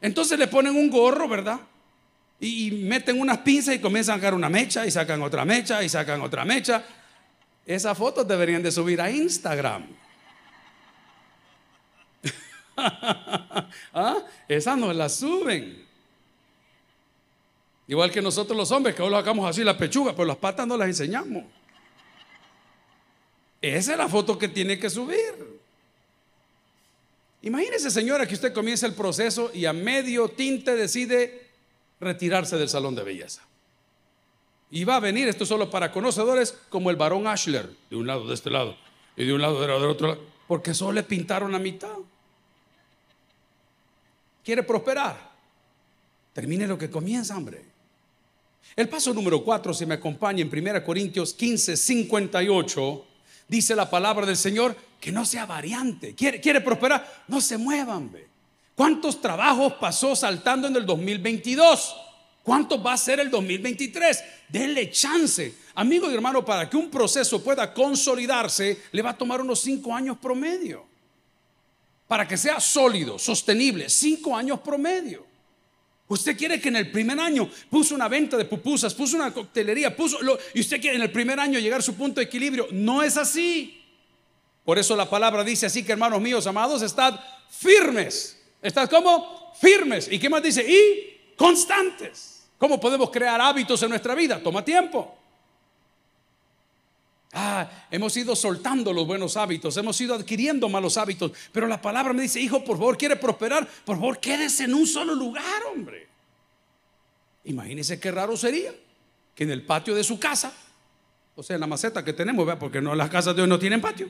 Entonces 0.01 0.38
le 0.38 0.46
ponen 0.46 0.77
un 0.77 0.88
gorro, 0.88 1.27
¿verdad? 1.27 1.59
Y, 2.38 2.70
meten 2.70 3.20
unas 3.20 3.38
pinzas 3.38 3.74
y 3.74 3.81
comienzan 3.81 4.14
a 4.14 4.18
sacar 4.18 4.35
una 4.35 4.48
mecha 4.48 4.87
y 4.87 4.92
sacan 4.92 5.20
otra 5.20 5.44
mecha 5.44 5.83
y 5.83 5.88
sacan 5.88 6.20
otra 6.20 6.44
mecha. 6.44 6.85
Esas 7.66 7.98
fotos 7.98 8.29
deberían 8.29 8.62
de 8.62 8.70
subir 8.70 9.01
a 9.01 9.11
Instagram. 9.11 9.87
¿Ah? 13.92 14.18
Esas 14.46 14.79
no 14.79 14.92
las 14.92 15.16
suben. 15.16 15.85
Igual 17.88 18.12
que 18.12 18.22
nosotros 18.22 18.57
los 18.57 18.70
hombres, 18.70 18.94
que 18.94 19.03
hoy 19.03 19.11
lo 19.11 19.16
sacamos 19.16 19.51
así 19.51 19.64
la 19.64 19.77
pechuga, 19.77 20.12
pero 20.12 20.27
las 20.27 20.37
patas 20.37 20.68
no 20.68 20.77
las 20.77 20.87
enseñamos. 20.87 21.57
Esa 23.60 23.92
es 23.92 23.98
la 23.98 24.08
foto 24.08 24.38
que 24.38 24.48
tiene 24.48 24.78
que 24.78 24.88
subir. 24.88 25.58
Imagínese, 27.42 27.90
señora, 27.90 28.26
que 28.26 28.34
usted 28.34 28.52
comienza 28.52 28.86
el 28.86 28.94
proceso 28.94 29.50
y 29.54 29.64
a 29.64 29.72
medio 29.72 30.28
tinte 30.28 30.74
decide 30.74 31.46
retirarse 32.00 32.56
del 32.56 32.68
salón 32.68 32.94
de 32.94 33.04
belleza. 33.04 33.42
Y 34.70 34.84
va 34.84 34.96
a 34.96 35.00
venir, 35.00 35.28
esto 35.28 35.46
solo 35.46 35.70
para 35.70 35.90
conocedores, 35.90 36.56
como 36.68 36.90
el 36.90 36.96
varón 36.96 37.26
Ashler, 37.26 37.70
de 37.88 37.96
un 37.96 38.06
lado, 38.06 38.26
de 38.26 38.34
este 38.34 38.50
lado, 38.50 38.76
y 39.16 39.24
de 39.24 39.32
un 39.32 39.40
lado, 39.40 39.60
del 39.60 39.70
otro 39.70 40.08
lado. 40.08 40.22
Porque 40.46 40.74
solo 40.74 40.92
le 40.92 41.02
pintaron 41.04 41.52
la 41.52 41.58
mitad. 41.58 41.96
¿Quiere 44.44 44.62
prosperar? 44.62 45.30
Termine 46.32 46.66
lo 46.66 46.76
que 46.76 46.90
comienza, 46.90 47.36
hombre. 47.36 47.64
El 48.76 48.88
paso 48.88 49.14
número 49.14 49.42
4, 49.42 49.72
si 49.74 49.86
me 49.86 49.94
acompaña 49.94 50.42
en 50.42 50.50
1 50.52 50.84
Corintios 50.84 51.32
15, 51.34 51.76
58, 51.76 53.06
dice 53.48 53.74
la 53.74 53.90
palabra 53.90 54.26
del 54.26 54.37
Señor 54.37 54.76
que 55.00 55.11
no 55.11 55.24
sea 55.24 55.46
variante. 55.46 56.14
¿Quiere, 56.14 56.61
prosperar? 56.61 57.24
No 57.28 57.40
se 57.40 57.56
muevan. 57.56 58.11
¿Cuántos 58.74 59.20
trabajos 59.20 59.74
pasó 59.74 60.14
saltando 60.14 60.68
en 60.68 60.76
el 60.76 60.87
2022? 60.87 61.96
¿Cuánto 62.42 62.82
va 62.82 62.94
a 62.94 62.96
ser 62.96 63.20
el 63.20 63.30
2023? 63.30 64.24
Denle 64.48 64.90
chance. 64.90 65.54
Amigo 65.74 66.11
y 66.11 66.14
hermano, 66.14 66.44
para 66.44 66.68
que 66.68 66.76
un 66.76 66.90
proceso 66.90 67.42
pueda 67.42 67.74
consolidarse, 67.74 68.84
le 68.92 69.02
va 69.02 69.11
a 69.11 69.18
tomar 69.18 69.40
unos 69.40 69.61
cinco 69.61 69.94
años 69.94 70.16
promedio. 70.18 70.87
Para 72.06 72.26
que 72.26 72.38
sea 72.38 72.58
sólido, 72.58 73.18
sostenible, 73.18 73.90
cinco 73.90 74.34
años 74.34 74.61
promedio. 74.61 75.27
Usted 76.08 76.36
quiere 76.36 76.60
que 76.60 76.68
en 76.68 76.76
el 76.76 76.90
primer 76.90 77.20
año 77.20 77.50
puso 77.70 77.94
una 77.94 78.08
venta 78.08 78.36
de 78.36 78.46
pupusas, 78.46 78.94
puso 78.94 79.16
una 79.16 79.32
coctelería, 79.32 79.94
puso 79.94 80.18
y 80.54 80.60
usted 80.60 80.80
quiere 80.80 80.96
en 80.96 81.02
el 81.02 81.12
primer 81.12 81.38
año 81.38 81.58
llegar 81.58 81.80
a 81.80 81.82
su 81.82 81.94
punto 81.94 82.20
de 82.20 82.26
equilibrio. 82.26 82.66
No 82.70 83.02
es 83.02 83.16
así. 83.16 83.82
Por 84.64 84.78
eso 84.78 84.96
la 84.96 85.08
palabra 85.08 85.44
dice 85.44 85.66
así 85.66 85.84
que 85.84 85.92
hermanos 85.92 86.20
míos 86.20 86.46
amados, 86.46 86.82
estad 86.82 87.18
firmes 87.50 88.38
Estás 88.60 88.88
como 88.88 89.52
firmes. 89.60 90.10
¿Y 90.10 90.18
qué 90.18 90.28
más 90.28 90.42
dice? 90.42 90.62
Y 90.62 91.34
constantes. 91.36 92.48
¿Cómo 92.58 92.80
podemos 92.80 93.10
crear 93.10 93.40
hábitos 93.40 93.82
en 93.82 93.90
nuestra 93.90 94.14
vida? 94.14 94.42
Toma 94.42 94.64
tiempo. 94.64 95.17
Ah, 97.32 97.68
hemos 97.90 98.16
ido 98.16 98.34
soltando 98.34 98.92
los 98.92 99.06
buenos 99.06 99.36
hábitos, 99.36 99.76
hemos 99.76 100.00
ido 100.00 100.14
adquiriendo 100.14 100.68
malos 100.68 100.96
hábitos, 100.96 101.32
pero 101.52 101.66
la 101.66 101.80
palabra 101.80 102.14
me 102.14 102.22
dice, 102.22 102.40
hijo, 102.40 102.64
por 102.64 102.78
favor, 102.78 102.96
quiere 102.96 103.16
prosperar, 103.16 103.68
por 103.84 103.96
favor, 103.96 104.18
quédese 104.18 104.64
en 104.64 104.74
un 104.74 104.86
solo 104.86 105.14
lugar, 105.14 105.62
hombre. 105.70 106.08
Imagínese 107.44 108.00
qué 108.00 108.10
raro 108.10 108.36
sería 108.36 108.72
que 109.34 109.44
en 109.44 109.50
el 109.50 109.64
patio 109.64 109.94
de 109.94 110.04
su 110.04 110.18
casa, 110.18 110.52
o 111.36 111.42
sea, 111.42 111.54
en 111.54 111.60
la 111.60 111.66
maceta 111.66 112.02
que 112.02 112.14
tenemos, 112.14 112.46
¿vea? 112.46 112.58
porque 112.58 112.80
no, 112.80 112.94
las 112.94 113.10
casas 113.10 113.36
de 113.36 113.42
hoy 113.42 113.48
no 113.48 113.58
tienen 113.58 113.80
patio, 113.80 114.08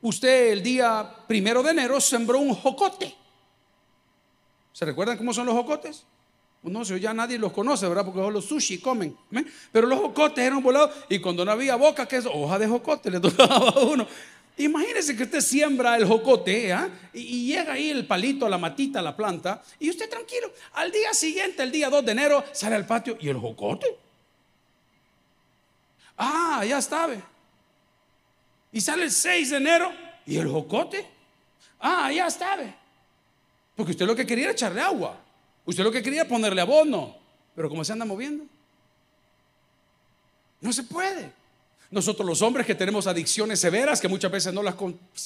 usted 0.00 0.52
el 0.52 0.62
día 0.62 1.16
primero 1.26 1.62
de 1.62 1.70
enero 1.70 2.00
sembró 2.00 2.38
un 2.38 2.54
jocote. 2.54 3.14
¿Se 4.72 4.84
recuerdan 4.86 5.18
cómo 5.18 5.34
son 5.34 5.46
los 5.46 5.54
jocotes? 5.54 6.04
No 6.66 6.84
sé, 6.84 6.98
ya 6.98 7.14
nadie 7.14 7.38
los 7.38 7.52
conoce, 7.52 7.86
¿verdad? 7.88 8.04
Porque 8.04 8.20
los 8.30 8.44
sushi 8.44 8.78
comen. 8.78 9.16
Pero 9.70 9.86
los 9.86 10.00
jocotes 10.00 10.44
eran 10.44 10.62
volados 10.62 10.90
y 11.08 11.20
cuando 11.20 11.44
no 11.44 11.52
había 11.52 11.76
boca, 11.76 12.06
que 12.06 12.16
es 12.16 12.26
hoja 12.26 12.58
de 12.58 12.66
jocote, 12.66 13.10
le 13.10 13.20
tocaba 13.20 13.70
a 13.70 13.80
uno. 13.80 14.06
Imagínese 14.58 15.16
que 15.16 15.24
usted 15.24 15.40
siembra 15.40 15.96
el 15.96 16.06
jocote 16.06 16.70
¿eh? 16.70 16.88
y, 17.12 17.46
llega 17.46 17.74
ahí 17.74 17.90
el 17.90 18.06
palito, 18.06 18.48
la 18.48 18.58
matita, 18.58 19.02
la 19.02 19.14
planta, 19.14 19.62
y 19.78 19.90
usted 19.90 20.08
tranquilo. 20.08 20.50
Al 20.72 20.90
día 20.90 21.12
siguiente, 21.12 21.62
el 21.62 21.70
día 21.70 21.90
2 21.90 22.04
de 22.04 22.12
enero, 22.12 22.44
sale 22.52 22.74
al 22.74 22.86
patio 22.86 23.16
y 23.20 23.28
el 23.28 23.36
jocote. 23.36 23.86
Ah, 26.16 26.64
ya 26.66 26.78
está. 26.78 27.08
Y 28.72 28.80
sale 28.80 29.04
el 29.04 29.12
6 29.12 29.50
de 29.50 29.56
enero 29.58 29.92
y 30.24 30.38
el 30.38 30.48
jocote. 30.48 31.06
Ah, 31.78 32.10
ya 32.10 32.26
está. 32.26 32.56
Porque 33.76 33.92
usted 33.92 34.06
lo 34.06 34.16
que 34.16 34.26
quería 34.26 34.44
era 34.44 34.52
echarle 34.52 34.80
agua. 34.80 35.25
Usted 35.66 35.84
lo 35.84 35.92
que 35.92 36.02
quería 36.02 36.22
era 36.22 36.28
ponerle 36.28 36.62
abono. 36.62 37.16
Pero 37.54 37.68
como 37.68 37.84
se 37.84 37.92
anda 37.92 38.04
moviendo, 38.04 38.44
no 40.60 40.72
se 40.72 40.82
puede. 40.82 41.32
Nosotros 41.90 42.26
los 42.26 42.42
hombres 42.42 42.66
que 42.66 42.74
tenemos 42.74 43.06
adicciones 43.06 43.60
severas, 43.60 44.00
que 44.00 44.08
muchas 44.08 44.30
veces 44.30 44.52
no 44.52 44.62
las 44.62 44.74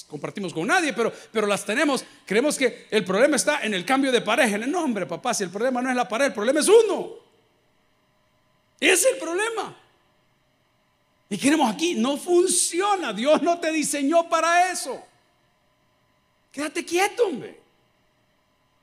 compartimos 0.06 0.52
con 0.52 0.66
nadie, 0.66 0.92
pero, 0.92 1.12
pero 1.32 1.46
las 1.46 1.64
tenemos, 1.64 2.04
creemos 2.26 2.56
que 2.56 2.86
el 2.90 3.04
problema 3.04 3.36
está 3.36 3.62
en 3.62 3.74
el 3.74 3.84
cambio 3.84 4.12
de 4.12 4.20
pareja. 4.20 4.58
No, 4.58 4.84
hombre, 4.84 5.06
papá, 5.06 5.34
si 5.34 5.42
el 5.42 5.50
problema 5.50 5.82
no 5.82 5.90
es 5.90 5.96
la 5.96 6.08
pareja, 6.08 6.28
el 6.28 6.34
problema 6.34 6.60
es 6.60 6.68
uno. 6.68 7.14
Ese 8.78 8.92
es 8.92 9.14
el 9.14 9.18
problema. 9.18 9.76
Y 11.30 11.38
queremos 11.38 11.72
aquí, 11.72 11.94
no 11.94 12.16
funciona. 12.16 13.12
Dios 13.12 13.42
no 13.42 13.58
te 13.58 13.72
diseñó 13.72 14.28
para 14.28 14.70
eso. 14.70 15.02
Quédate 16.52 16.84
quieto, 16.84 17.26
hombre. 17.26 17.58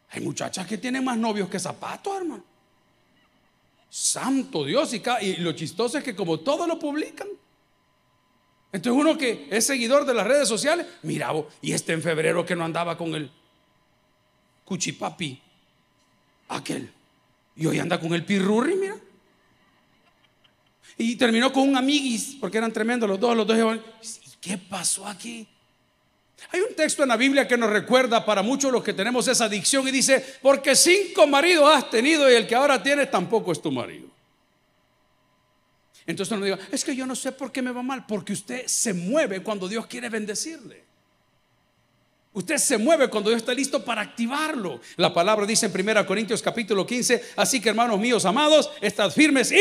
Hay 0.09 0.21
muchachas 0.21 0.65
que 0.65 0.77
tienen 0.77 1.03
más 1.03 1.17
novios 1.17 1.49
que 1.49 1.59
zapatos, 1.59 2.15
hermano. 2.17 2.43
Santo 3.89 4.63
Dios. 4.65 4.93
Y, 4.93 5.01
y 5.21 5.37
lo 5.37 5.51
chistoso 5.53 5.97
es 5.97 6.03
que 6.03 6.15
como 6.15 6.39
todos 6.39 6.67
lo 6.67 6.79
publican. 6.79 7.27
Entonces 8.71 9.01
uno 9.01 9.17
que 9.17 9.47
es 9.49 9.65
seguidor 9.65 10.05
de 10.05 10.13
las 10.13 10.27
redes 10.27 10.47
sociales, 10.47 10.85
mira, 11.03 11.31
y 11.61 11.71
este 11.71 11.93
en 11.93 12.01
febrero 12.01 12.45
que 12.45 12.55
no 12.55 12.65
andaba 12.65 12.97
con 12.97 13.15
el 13.15 13.31
cuchipapi, 14.65 15.41
aquel. 16.49 16.91
Y 17.55 17.65
hoy 17.65 17.79
anda 17.79 17.99
con 17.99 18.13
el 18.13 18.23
pirurri, 18.25 18.75
mira. 18.75 18.97
Y 20.97 21.15
terminó 21.15 21.53
con 21.53 21.69
un 21.69 21.77
amiguis, 21.77 22.37
porque 22.39 22.57
eran 22.57 22.73
tremendos 22.73 23.07
los 23.07 23.19
dos, 23.19 23.35
los 23.35 23.47
dos. 23.47 23.79
¿Qué 24.41 24.57
pasó 24.57 25.07
aquí? 25.07 25.47
Hay 26.51 26.61
un 26.61 26.75
texto 26.75 27.03
en 27.03 27.09
la 27.09 27.17
Biblia 27.17 27.47
que 27.47 27.57
nos 27.57 27.69
recuerda 27.69 28.23
para 28.23 28.41
muchos 28.41 28.71
los 28.71 28.83
que 28.83 28.93
tenemos 28.93 29.27
esa 29.27 29.45
adicción 29.45 29.87
y 29.87 29.91
dice, 29.91 30.23
porque 30.41 30.75
cinco 30.75 31.27
maridos 31.27 31.69
has 31.73 31.89
tenido 31.89 32.29
y 32.31 32.35
el 32.35 32.47
que 32.47 32.55
ahora 32.55 32.81
tienes 32.81 33.09
tampoco 33.11 33.51
es 33.51 33.61
tu 33.61 33.71
marido. 33.71 34.07
Entonces 36.05 36.37
no 36.37 36.45
diga, 36.45 36.57
es 36.71 36.85
que 36.85 36.95
yo 36.95 37.05
no 37.05 37.15
sé 37.15 37.33
por 37.33 37.51
qué 37.51 37.61
me 37.61 37.71
va 37.71 37.83
mal, 37.83 38.05
porque 38.05 38.31
usted 38.33 38.65
se 38.67 38.93
mueve 38.93 39.43
cuando 39.43 39.67
Dios 39.67 39.87
quiere 39.87 40.07
bendecirle. 40.09 40.85
Usted 42.31 42.57
se 42.57 42.77
mueve 42.77 43.09
cuando 43.09 43.29
Dios 43.29 43.41
está 43.41 43.53
listo 43.53 43.83
para 43.83 44.03
activarlo. 44.03 44.79
La 44.95 45.13
palabra 45.13 45.45
dice 45.45 45.65
en 45.65 45.89
1 45.89 46.05
Corintios 46.05 46.41
capítulo 46.41 46.85
15, 46.85 47.31
así 47.35 47.59
que 47.59 47.69
hermanos 47.69 47.99
míos 47.99 48.23
amados, 48.25 48.69
estad 48.79 49.11
firmes 49.11 49.51
y 49.51 49.57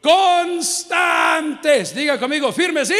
constantes. 0.00 1.94
Diga 1.94 2.18
conmigo, 2.18 2.50
firmes 2.50 2.90
y 2.90 2.94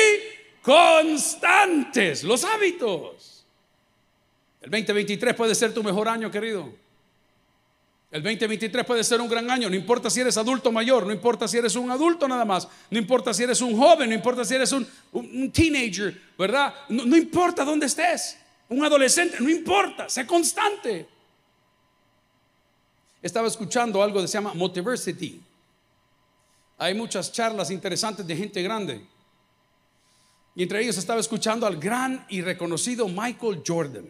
constantes. 0.68 2.22
Los 2.24 2.44
hábitos. 2.44 3.46
El 4.60 4.70
2023 4.70 5.34
puede 5.34 5.54
ser 5.54 5.72
tu 5.72 5.82
mejor 5.82 6.08
año, 6.08 6.30
querido. 6.30 6.70
El 8.10 8.22
2023 8.22 8.84
puede 8.84 9.04
ser 9.04 9.20
un 9.20 9.28
gran 9.28 9.50
año, 9.50 9.68
no 9.68 9.76
importa 9.76 10.08
si 10.08 10.20
eres 10.20 10.36
adulto 10.38 10.72
mayor, 10.72 11.06
no 11.06 11.12
importa 11.12 11.46
si 11.46 11.58
eres 11.58 11.76
un 11.76 11.90
adulto 11.90 12.26
nada 12.26 12.44
más, 12.46 12.66
no 12.90 12.98
importa 12.98 13.34
si 13.34 13.42
eres 13.42 13.60
un 13.60 13.76
joven, 13.76 14.08
no 14.08 14.14
importa 14.14 14.46
si 14.46 14.54
eres 14.54 14.72
un, 14.72 14.86
teenager, 15.52 16.18
¿verdad? 16.38 16.74
No, 16.88 17.04
no 17.04 17.16
importa 17.18 17.66
dónde 17.66 17.84
estés, 17.84 18.38
un 18.70 18.82
adolescente, 18.82 19.36
no 19.40 19.50
importa, 19.50 20.08
sé 20.08 20.26
constante. 20.26 21.06
Estaba 23.20 23.46
escuchando 23.46 24.02
algo 24.02 24.22
que 24.22 24.26
se 24.26 24.34
llama 24.34 24.54
Motiversity. 24.54 25.42
Hay 26.78 26.94
muchas 26.94 27.30
charlas 27.30 27.70
interesantes 27.70 28.26
de 28.26 28.36
gente 28.36 28.62
grande. 28.62 29.04
Y 30.58 30.64
entre 30.64 30.82
ellos 30.82 30.98
estaba 30.98 31.20
escuchando 31.20 31.68
al 31.68 31.76
gran 31.76 32.26
y 32.28 32.40
reconocido 32.40 33.06
Michael 33.06 33.62
Jordan. 33.64 34.08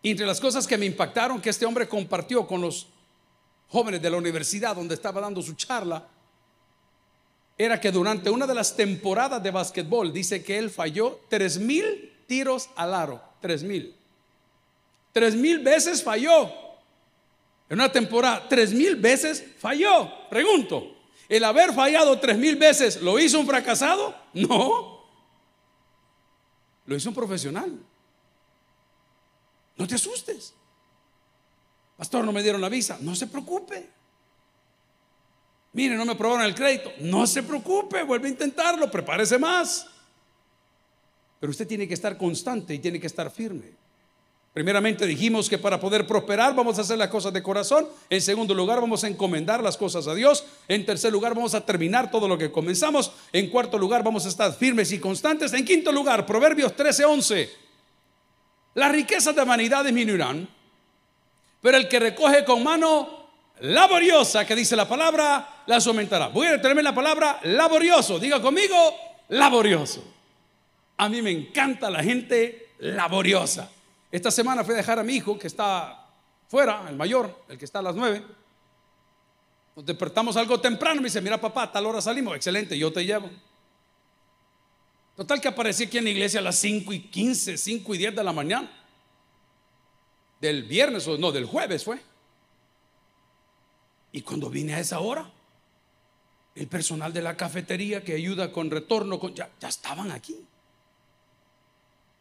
Y 0.00 0.12
entre 0.12 0.24
las 0.24 0.40
cosas 0.40 0.66
que 0.66 0.78
me 0.78 0.86
impactaron 0.86 1.38
que 1.38 1.50
este 1.50 1.66
hombre 1.66 1.86
compartió 1.86 2.46
con 2.46 2.62
los 2.62 2.86
jóvenes 3.68 4.00
de 4.00 4.08
la 4.08 4.16
universidad 4.16 4.74
donde 4.74 4.94
estaba 4.94 5.20
dando 5.20 5.42
su 5.42 5.52
charla, 5.52 6.08
era 7.58 7.78
que 7.78 7.92
durante 7.92 8.30
una 8.30 8.46
de 8.46 8.54
las 8.54 8.74
temporadas 8.74 9.42
de 9.42 9.50
básquetbol 9.50 10.10
dice 10.14 10.42
que 10.42 10.56
él 10.56 10.70
falló 10.70 11.20
tres 11.28 11.58
mil 11.58 12.14
tiros 12.26 12.70
al 12.74 12.94
aro. 12.94 13.22
Tres 13.42 13.62
mil. 13.62 13.94
Tres 15.12 15.34
mil 15.34 15.58
veces 15.58 16.02
falló. 16.02 16.50
En 17.68 17.78
una 17.78 17.92
temporada, 17.92 18.48
tres 18.48 18.72
mil 18.72 18.96
veces 18.96 19.44
falló. 19.58 20.10
Pregunto, 20.30 20.95
¿el 21.28 21.44
haber 21.44 21.72
fallado 21.72 22.18
tres 22.18 22.38
mil 22.38 22.56
veces 22.56 23.00
lo 23.02 23.18
hizo 23.18 23.38
un 23.38 23.46
fracasado? 23.46 24.14
No. 24.34 25.04
Lo 26.86 26.96
hizo 26.96 27.08
un 27.08 27.14
profesional. 27.14 27.78
No 29.76 29.86
te 29.86 29.94
asustes. 29.94 30.54
Pastor, 31.96 32.24
no 32.24 32.32
me 32.32 32.42
dieron 32.42 32.60
la 32.60 32.68
visa. 32.68 32.98
No 33.00 33.14
se 33.14 33.26
preocupe. 33.26 33.90
Mire, 35.72 35.94
no 35.94 36.04
me 36.04 36.12
aprobaron 36.12 36.44
el 36.44 36.54
crédito. 36.54 36.90
No 37.00 37.26
se 37.26 37.42
preocupe, 37.42 38.02
vuelve 38.02 38.28
a 38.28 38.30
intentarlo, 38.30 38.90
prepárese 38.90 39.38
más. 39.38 39.86
Pero 41.38 41.50
usted 41.50 41.66
tiene 41.66 41.86
que 41.86 41.94
estar 41.94 42.16
constante 42.16 42.74
y 42.74 42.78
tiene 42.78 42.98
que 42.98 43.06
estar 43.06 43.30
firme. 43.30 43.74
Primeramente 44.56 45.04
dijimos 45.04 45.50
que 45.50 45.58
para 45.58 45.78
poder 45.78 46.06
prosperar 46.06 46.54
vamos 46.54 46.78
a 46.78 46.80
hacer 46.80 46.96
las 46.96 47.08
cosas 47.08 47.30
de 47.30 47.42
corazón. 47.42 47.86
En 48.08 48.22
segundo 48.22 48.54
lugar 48.54 48.80
vamos 48.80 49.04
a 49.04 49.06
encomendar 49.06 49.62
las 49.62 49.76
cosas 49.76 50.06
a 50.06 50.14
Dios. 50.14 50.46
En 50.66 50.86
tercer 50.86 51.12
lugar 51.12 51.34
vamos 51.34 51.54
a 51.54 51.66
terminar 51.66 52.10
todo 52.10 52.26
lo 52.26 52.38
que 52.38 52.50
comenzamos. 52.50 53.12
En 53.34 53.50
cuarto 53.50 53.76
lugar 53.76 54.02
vamos 54.02 54.24
a 54.24 54.30
estar 54.30 54.54
firmes 54.54 54.92
y 54.92 54.98
constantes. 54.98 55.52
En 55.52 55.62
quinto 55.62 55.92
lugar, 55.92 56.24
Proverbios 56.24 56.74
13:11. 56.74 57.50
Las 58.72 58.92
riquezas 58.92 59.36
de 59.36 59.44
vanidad 59.44 59.84
disminuirán, 59.84 60.48
pero 61.60 61.76
el 61.76 61.86
que 61.86 61.98
recoge 61.98 62.42
con 62.46 62.64
mano 62.64 63.28
laboriosa, 63.60 64.46
que 64.46 64.56
dice 64.56 64.74
la 64.74 64.88
palabra, 64.88 65.64
las 65.66 65.86
aumentará. 65.86 66.28
Voy 66.28 66.46
a 66.46 66.52
detenerme 66.52 66.82
la 66.82 66.94
palabra 66.94 67.40
laborioso. 67.42 68.18
Diga 68.18 68.40
conmigo, 68.40 68.74
laborioso. 69.28 70.02
A 70.96 71.10
mí 71.10 71.20
me 71.20 71.30
encanta 71.30 71.90
la 71.90 72.02
gente 72.02 72.70
laboriosa. 72.78 73.70
Esta 74.16 74.30
semana 74.30 74.64
fui 74.64 74.72
a 74.72 74.78
dejar 74.78 74.98
a 74.98 75.02
mi 75.02 75.16
hijo 75.16 75.38
que 75.38 75.46
está 75.46 76.08
fuera, 76.48 76.88
el 76.88 76.96
mayor, 76.96 77.44
el 77.50 77.58
que 77.58 77.66
está 77.66 77.80
a 77.80 77.82
las 77.82 77.94
nueve. 77.94 78.24
Nos 79.76 79.84
despertamos 79.84 80.38
algo 80.38 80.58
temprano. 80.58 81.02
Me 81.02 81.08
dice, 81.08 81.20
mira 81.20 81.38
papá, 81.38 81.64
a 81.64 81.72
tal 81.72 81.84
hora 81.84 82.00
salimos. 82.00 82.34
Excelente, 82.34 82.78
yo 82.78 82.90
te 82.90 83.04
llevo. 83.04 83.28
Total 85.16 85.38
que 85.38 85.48
aparecí 85.48 85.84
aquí 85.84 85.98
en 85.98 86.04
la 86.04 86.10
iglesia 86.10 86.40
a 86.40 86.42
las 86.42 86.56
5 86.56 86.94
y 86.94 87.00
15, 87.10 87.58
5 87.58 87.94
y 87.94 87.98
10 87.98 88.16
de 88.16 88.24
la 88.24 88.32
mañana. 88.32 88.70
Del 90.40 90.62
viernes, 90.62 91.06
o 91.08 91.18
no, 91.18 91.30
del 91.30 91.44
jueves 91.44 91.84
fue. 91.84 92.00
Y 94.12 94.22
cuando 94.22 94.48
vine 94.48 94.76
a 94.76 94.80
esa 94.80 95.00
hora, 95.00 95.30
el 96.54 96.68
personal 96.68 97.12
de 97.12 97.20
la 97.20 97.36
cafetería 97.36 98.02
que 98.02 98.14
ayuda 98.14 98.50
con 98.50 98.70
retorno, 98.70 99.20
ya 99.34 99.50
estaban 99.68 100.10
aquí. 100.10 100.42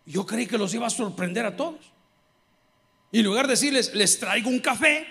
Yo 0.06 0.26
creí 0.26 0.46
que 0.48 0.58
los 0.58 0.74
iba 0.74 0.88
a 0.88 0.90
sorprender 0.90 1.46
a 1.46 1.56
todos. 1.56 1.92
Y 3.12 3.20
en 3.20 3.26
lugar 3.26 3.48
de 3.48 3.52
decirles, 3.52 3.94
les 3.94 4.20
traigo 4.20 4.50
un 4.50 4.60
café, 4.60 5.08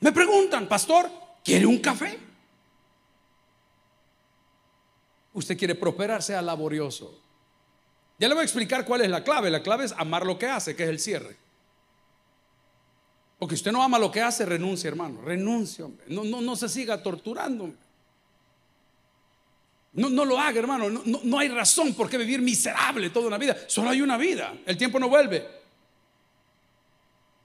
me 0.00 0.12
preguntan, 0.12 0.68
pastor, 0.68 1.10
¿quiere 1.42 1.66
un 1.66 1.78
café? 1.78 2.18
Usted 5.32 5.56
quiere 5.56 5.74
prosperar, 5.74 6.22
sea 6.22 6.40
laborioso. 6.42 7.20
Ya 8.18 8.28
le 8.28 8.34
voy 8.34 8.42
a 8.42 8.44
explicar 8.44 8.84
cuál 8.84 9.02
es 9.02 9.10
la 9.10 9.22
clave. 9.22 9.50
La 9.50 9.62
clave 9.62 9.84
es 9.84 9.92
amar 9.92 10.24
lo 10.24 10.38
que 10.38 10.46
hace, 10.46 10.74
que 10.74 10.84
es 10.84 10.88
el 10.88 10.98
cierre. 10.98 11.36
Porque 13.38 13.54
usted 13.54 13.70
no 13.70 13.82
ama 13.82 13.98
lo 13.98 14.10
que 14.10 14.22
hace, 14.22 14.46
renuncia, 14.46 14.88
hermano. 14.88 15.20
Renuncia, 15.20 15.84
hombre. 15.84 16.06
No, 16.08 16.24
no, 16.24 16.40
no 16.40 16.56
se 16.56 16.68
siga 16.68 17.02
torturando. 17.02 17.70
No, 19.96 20.10
no 20.10 20.24
lo 20.24 20.38
haga, 20.38 20.58
hermano. 20.58 20.88
No, 20.90 21.20
no, 21.22 21.38
hay 21.38 21.48
razón 21.48 21.94
por 21.94 22.08
qué 22.08 22.18
vivir 22.18 22.40
miserable 22.40 23.10
toda 23.10 23.28
una 23.28 23.38
vida. 23.38 23.56
Solo 23.66 23.90
hay 23.90 24.02
una 24.02 24.16
vida. 24.16 24.54
El 24.66 24.76
tiempo 24.76 25.00
no 25.00 25.08
vuelve. 25.08 25.56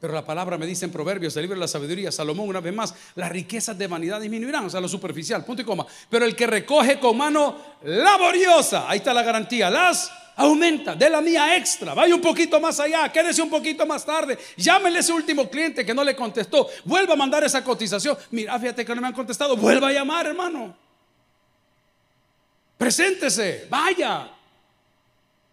Pero 0.02 0.14
la 0.14 0.26
palabra 0.26 0.58
me 0.58 0.66
dice 0.66 0.86
en 0.86 0.92
Proverbios, 0.92 1.36
el 1.38 1.44
libro 1.44 1.56
de 1.56 1.62
la 1.62 1.68
sabiduría, 1.68 2.12
Salomón, 2.12 2.50
una 2.50 2.60
vez 2.60 2.74
más, 2.74 2.94
las 3.16 3.32
riquezas 3.32 3.78
de 3.78 3.86
vanidad 3.88 4.20
disminuirán, 4.20 4.66
o 4.66 4.70
sea, 4.70 4.82
lo 4.82 4.90
superficial, 4.90 5.46
punto 5.46 5.62
y 5.62 5.66
coma. 5.66 5.86
Pero 6.10 6.26
el 6.26 6.36
que 6.36 6.48
recoge 6.48 7.00
con 7.00 7.16
mano 7.16 7.56
laboriosa, 7.84 8.90
ahí 8.90 8.98
está 8.98 9.14
la 9.14 9.22
garantía, 9.22 9.70
las 9.70 10.12
aumenta, 10.38 10.96
de 10.96 11.08
la 11.08 11.22
mía 11.22 11.56
extra, 11.56 11.94
vaya 11.94 12.16
un 12.16 12.22
poquito 12.22 12.60
más 12.60 12.80
allá, 12.80 13.12
quédese 13.12 13.44
un 13.44 13.50
poquito 13.50 13.86
más 13.86 14.04
tarde, 14.04 14.40
llámele 14.58 14.98
a 14.98 15.00
ese 15.02 15.14
último 15.14 15.48
cliente 15.48 15.86
que 15.86 15.94
no 15.94 16.04
le 16.04 16.16
contestó, 16.16 16.68
vuelva 16.84 17.14
a 17.14 17.18
mandar 17.18 17.44
esa 17.44 17.64
cotización. 17.64 18.18
Mira, 18.32 18.58
fíjate 18.60 18.84
que 18.84 18.96
no 18.96 19.02
me 19.02 19.08
han 19.08 19.14
contestado, 19.14 19.56
vuelva 19.56 19.90
a 19.90 19.94
llamar, 19.94 20.26
hermano. 20.26 20.76
Preséntese, 22.82 23.68
vaya. 23.70 24.28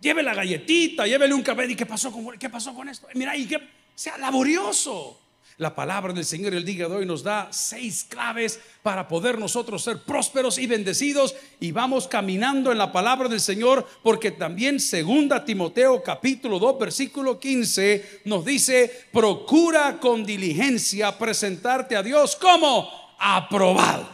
Lleve 0.00 0.22
la 0.22 0.32
galletita, 0.32 1.06
llévele 1.06 1.34
un 1.34 1.42
café. 1.42 1.66
¿Y 1.66 1.76
qué 1.76 1.84
pasó 1.84 2.10
con, 2.10 2.38
qué 2.38 2.48
pasó 2.48 2.74
con 2.74 2.88
esto? 2.88 3.06
Mira, 3.12 3.36
y 3.36 3.46
que 3.46 3.58
sea 3.94 4.16
laborioso. 4.16 5.20
La 5.58 5.74
palabra 5.74 6.14
del 6.14 6.24
Señor 6.24 6.54
el 6.54 6.64
día 6.64 6.88
de 6.88 6.94
hoy 6.94 7.04
nos 7.04 7.22
da 7.22 7.48
seis 7.50 8.06
claves 8.08 8.58
para 8.82 9.06
poder 9.06 9.38
nosotros 9.38 9.84
ser 9.84 10.04
prósperos 10.04 10.56
y 10.56 10.66
bendecidos 10.66 11.36
y 11.60 11.70
vamos 11.70 12.08
caminando 12.08 12.72
en 12.72 12.78
la 12.78 12.92
palabra 12.92 13.28
del 13.28 13.40
Señor 13.40 13.86
porque 14.02 14.30
también 14.30 14.80
segunda 14.80 15.44
Timoteo 15.44 16.02
capítulo 16.02 16.58
2 16.58 16.78
versículo 16.78 17.38
15 17.38 18.22
nos 18.24 18.42
dice, 18.42 19.08
procura 19.12 19.98
con 20.00 20.24
diligencia 20.24 21.18
presentarte 21.18 21.94
a 21.94 22.02
Dios 22.02 22.36
como 22.36 22.88
aprobado. 23.18 24.08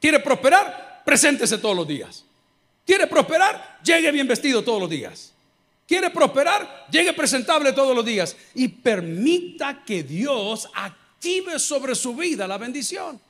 ¿Quiere 0.00 0.18
prosperar? 0.18 0.91
Preséntese 1.04 1.58
todos 1.58 1.76
los 1.76 1.86
días. 1.86 2.24
¿Quiere 2.84 3.06
prosperar? 3.06 3.78
Llegue 3.84 4.10
bien 4.10 4.26
vestido 4.26 4.62
todos 4.62 4.80
los 4.80 4.90
días. 4.90 5.32
¿Quiere 5.86 6.10
prosperar? 6.10 6.86
Llegue 6.90 7.12
presentable 7.12 7.72
todos 7.72 7.94
los 7.94 8.04
días. 8.04 8.36
Y 8.54 8.68
permita 8.68 9.84
que 9.84 10.02
Dios 10.02 10.68
active 10.74 11.58
sobre 11.58 11.94
su 11.94 12.14
vida 12.16 12.46
la 12.48 12.58
bendición. 12.58 13.20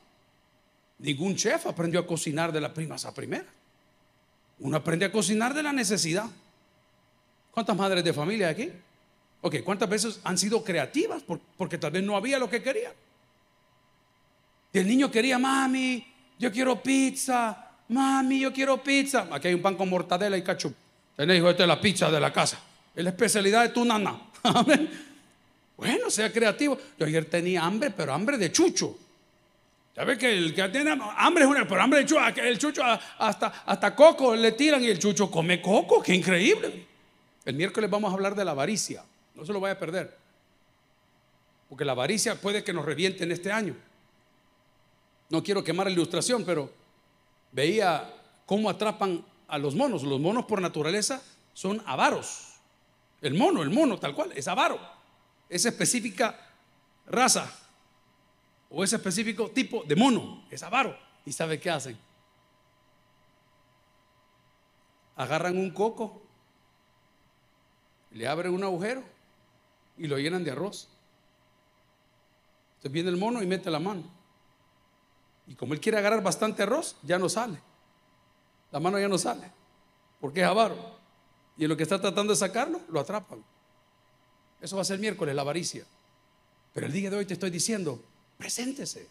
Ningún 0.99 1.35
chef 1.35 1.67
aprendió 1.67 1.99
a 1.99 2.07
cocinar 2.07 2.51
de 2.51 2.61
la 2.61 2.73
primas 2.73 3.05
a 3.05 3.13
primera. 3.13 3.45
Uno 4.59 4.77
aprende 4.77 5.05
a 5.05 5.11
cocinar 5.11 5.53
de 5.53 5.63
la 5.63 5.73
necesidad. 5.73 6.25
¿Cuántas 7.51 7.75
madres 7.75 8.03
de 8.03 8.13
familia 8.13 8.47
hay 8.47 8.53
aquí? 8.53 8.71
Ok, 9.41 9.57
¿cuántas 9.63 9.89
veces 9.89 10.19
han 10.23 10.37
sido 10.37 10.63
creativas? 10.63 11.23
Porque 11.57 11.77
tal 11.77 11.91
vez 11.91 12.01
no 12.01 12.15
había 12.15 12.39
lo 12.39 12.49
que 12.49 12.63
querían. 12.63 12.93
Y 14.71 14.79
el 14.79 14.87
niño 14.87 15.11
quería, 15.11 15.37
mami, 15.37 16.07
yo 16.39 16.51
quiero 16.51 16.81
pizza, 16.81 17.62
mami, 17.89 18.39
yo 18.39 18.53
quiero 18.53 18.81
pizza. 18.81 19.27
Aquí 19.31 19.47
hay 19.47 19.53
un 19.53 19.61
pan 19.61 19.75
con 19.75 19.89
mortadela 19.89 20.37
y 20.37 20.43
cachup. 20.43 20.73
Tenés, 21.15 21.37
hijo, 21.37 21.49
esta 21.49 21.63
es 21.63 21.67
la 21.69 21.79
pizza 21.79 22.09
de 22.09 22.19
la 22.19 22.33
casa. 22.33 22.59
Es 22.95 23.03
la 23.03 23.09
especialidad 23.09 23.63
de 23.63 23.69
tu 23.69 23.85
nana. 23.85 24.19
Bueno, 25.75 26.09
sea 26.09 26.31
creativo. 26.31 26.77
Yo 26.97 27.05
ayer 27.05 27.25
tenía 27.25 27.65
hambre, 27.65 27.89
pero 27.89 28.13
hambre 28.13 28.37
de 28.37 28.51
chucho. 28.51 28.95
¿Sabes 29.95 30.17
que 30.17 30.31
el 30.31 30.53
que 30.55 30.69
tiene 30.69 30.97
hambre 31.17 31.43
es 31.43 31.49
una, 31.49 31.67
pero 31.67 31.81
hambre 31.81 31.99
de 31.99 32.05
chucho, 32.05 32.41
el 32.41 32.57
chucho 32.57 32.81
hasta, 32.83 33.63
hasta 33.65 33.95
coco 33.95 34.35
le 34.35 34.53
tiran 34.53 34.83
y 34.83 34.87
el 34.87 34.97
chucho 34.97 35.29
come 35.29 35.61
coco, 35.61 36.01
qué 36.01 36.15
increíble. 36.15 36.87
El 37.45 37.55
miércoles 37.55 37.89
vamos 37.89 38.09
a 38.09 38.15
hablar 38.15 38.33
de 38.33 38.43
la 38.43 38.51
avaricia, 38.51 39.03
no 39.35 39.45
se 39.45 39.53
lo 39.53 39.59
vaya 39.59 39.73
a 39.73 39.79
perder, 39.79 40.17
porque 41.69 41.85
la 41.85 41.91
avaricia 41.91 42.39
puede 42.39 42.63
que 42.63 42.73
nos 42.73 42.85
reviente 42.85 43.23
en 43.23 43.31
este 43.33 43.51
año. 43.51 43.75
No 45.29 45.43
quiero 45.43 45.63
quemar 45.63 45.85
la 45.85 45.93
ilustración, 45.93 46.43
pero 46.43 46.71
veía 47.53 48.13
cómo 48.45 48.69
atrapan 48.69 49.23
a 49.47 49.57
los 49.57 49.75
monos. 49.75 50.03
Los 50.03 50.19
monos 50.19 50.45
por 50.45 50.61
naturaleza 50.61 51.21
son 51.53 51.81
avaros. 51.85 52.55
El 53.21 53.35
mono, 53.35 53.63
el 53.63 53.69
mono 53.69 53.97
tal 53.97 54.13
cual, 54.13 54.33
es 54.35 54.47
avaro. 54.49 54.79
Esa 55.47 55.69
específica 55.69 56.37
raza 57.05 57.49
o 58.69 58.83
ese 58.83 58.97
específico 58.97 59.49
tipo 59.51 59.83
de 59.85 59.95
mono 59.95 60.45
es 60.49 60.61
avaro. 60.63 60.97
¿Y 61.25 61.31
sabe 61.31 61.59
qué 61.59 61.69
hacen? 61.69 61.97
Agarran 65.15 65.57
un 65.57 65.69
coco, 65.69 66.23
le 68.11 68.27
abren 68.27 68.53
un 68.53 68.63
agujero 68.63 69.03
y 69.97 70.07
lo 70.07 70.17
llenan 70.17 70.43
de 70.43 70.51
arroz. 70.51 70.89
Entonces 72.71 72.91
viene 72.91 73.09
el 73.09 73.17
mono 73.17 73.41
y 73.41 73.47
mete 73.47 73.69
la 73.69 73.79
mano. 73.79 74.22
Y 75.47 75.55
como 75.55 75.73
él 75.73 75.79
quiere 75.79 75.97
agarrar 75.97 76.23
bastante 76.23 76.63
arroz, 76.63 76.95
ya 77.03 77.19
no 77.19 77.29
sale. 77.29 77.59
La 78.71 78.79
mano 78.79 78.99
ya 78.99 79.07
no 79.07 79.17
sale. 79.17 79.51
Porque 80.19 80.41
es 80.41 80.47
avaro. 80.47 80.75
Y 81.57 81.63
en 81.63 81.69
lo 81.69 81.77
que 81.77 81.83
está 81.83 81.99
tratando 81.99 82.33
de 82.33 82.37
sacarlo, 82.37 82.81
lo 82.89 82.99
atrapan. 82.99 83.43
Eso 84.61 84.75
va 84.75 84.81
a 84.81 84.85
ser 84.85 84.99
miércoles, 84.99 85.35
la 85.35 85.41
avaricia. 85.41 85.85
Pero 86.73 86.87
el 86.87 86.93
día 86.93 87.09
de 87.09 87.17
hoy 87.17 87.25
te 87.25 87.33
estoy 87.33 87.49
diciendo, 87.49 88.01
preséntese. 88.37 89.07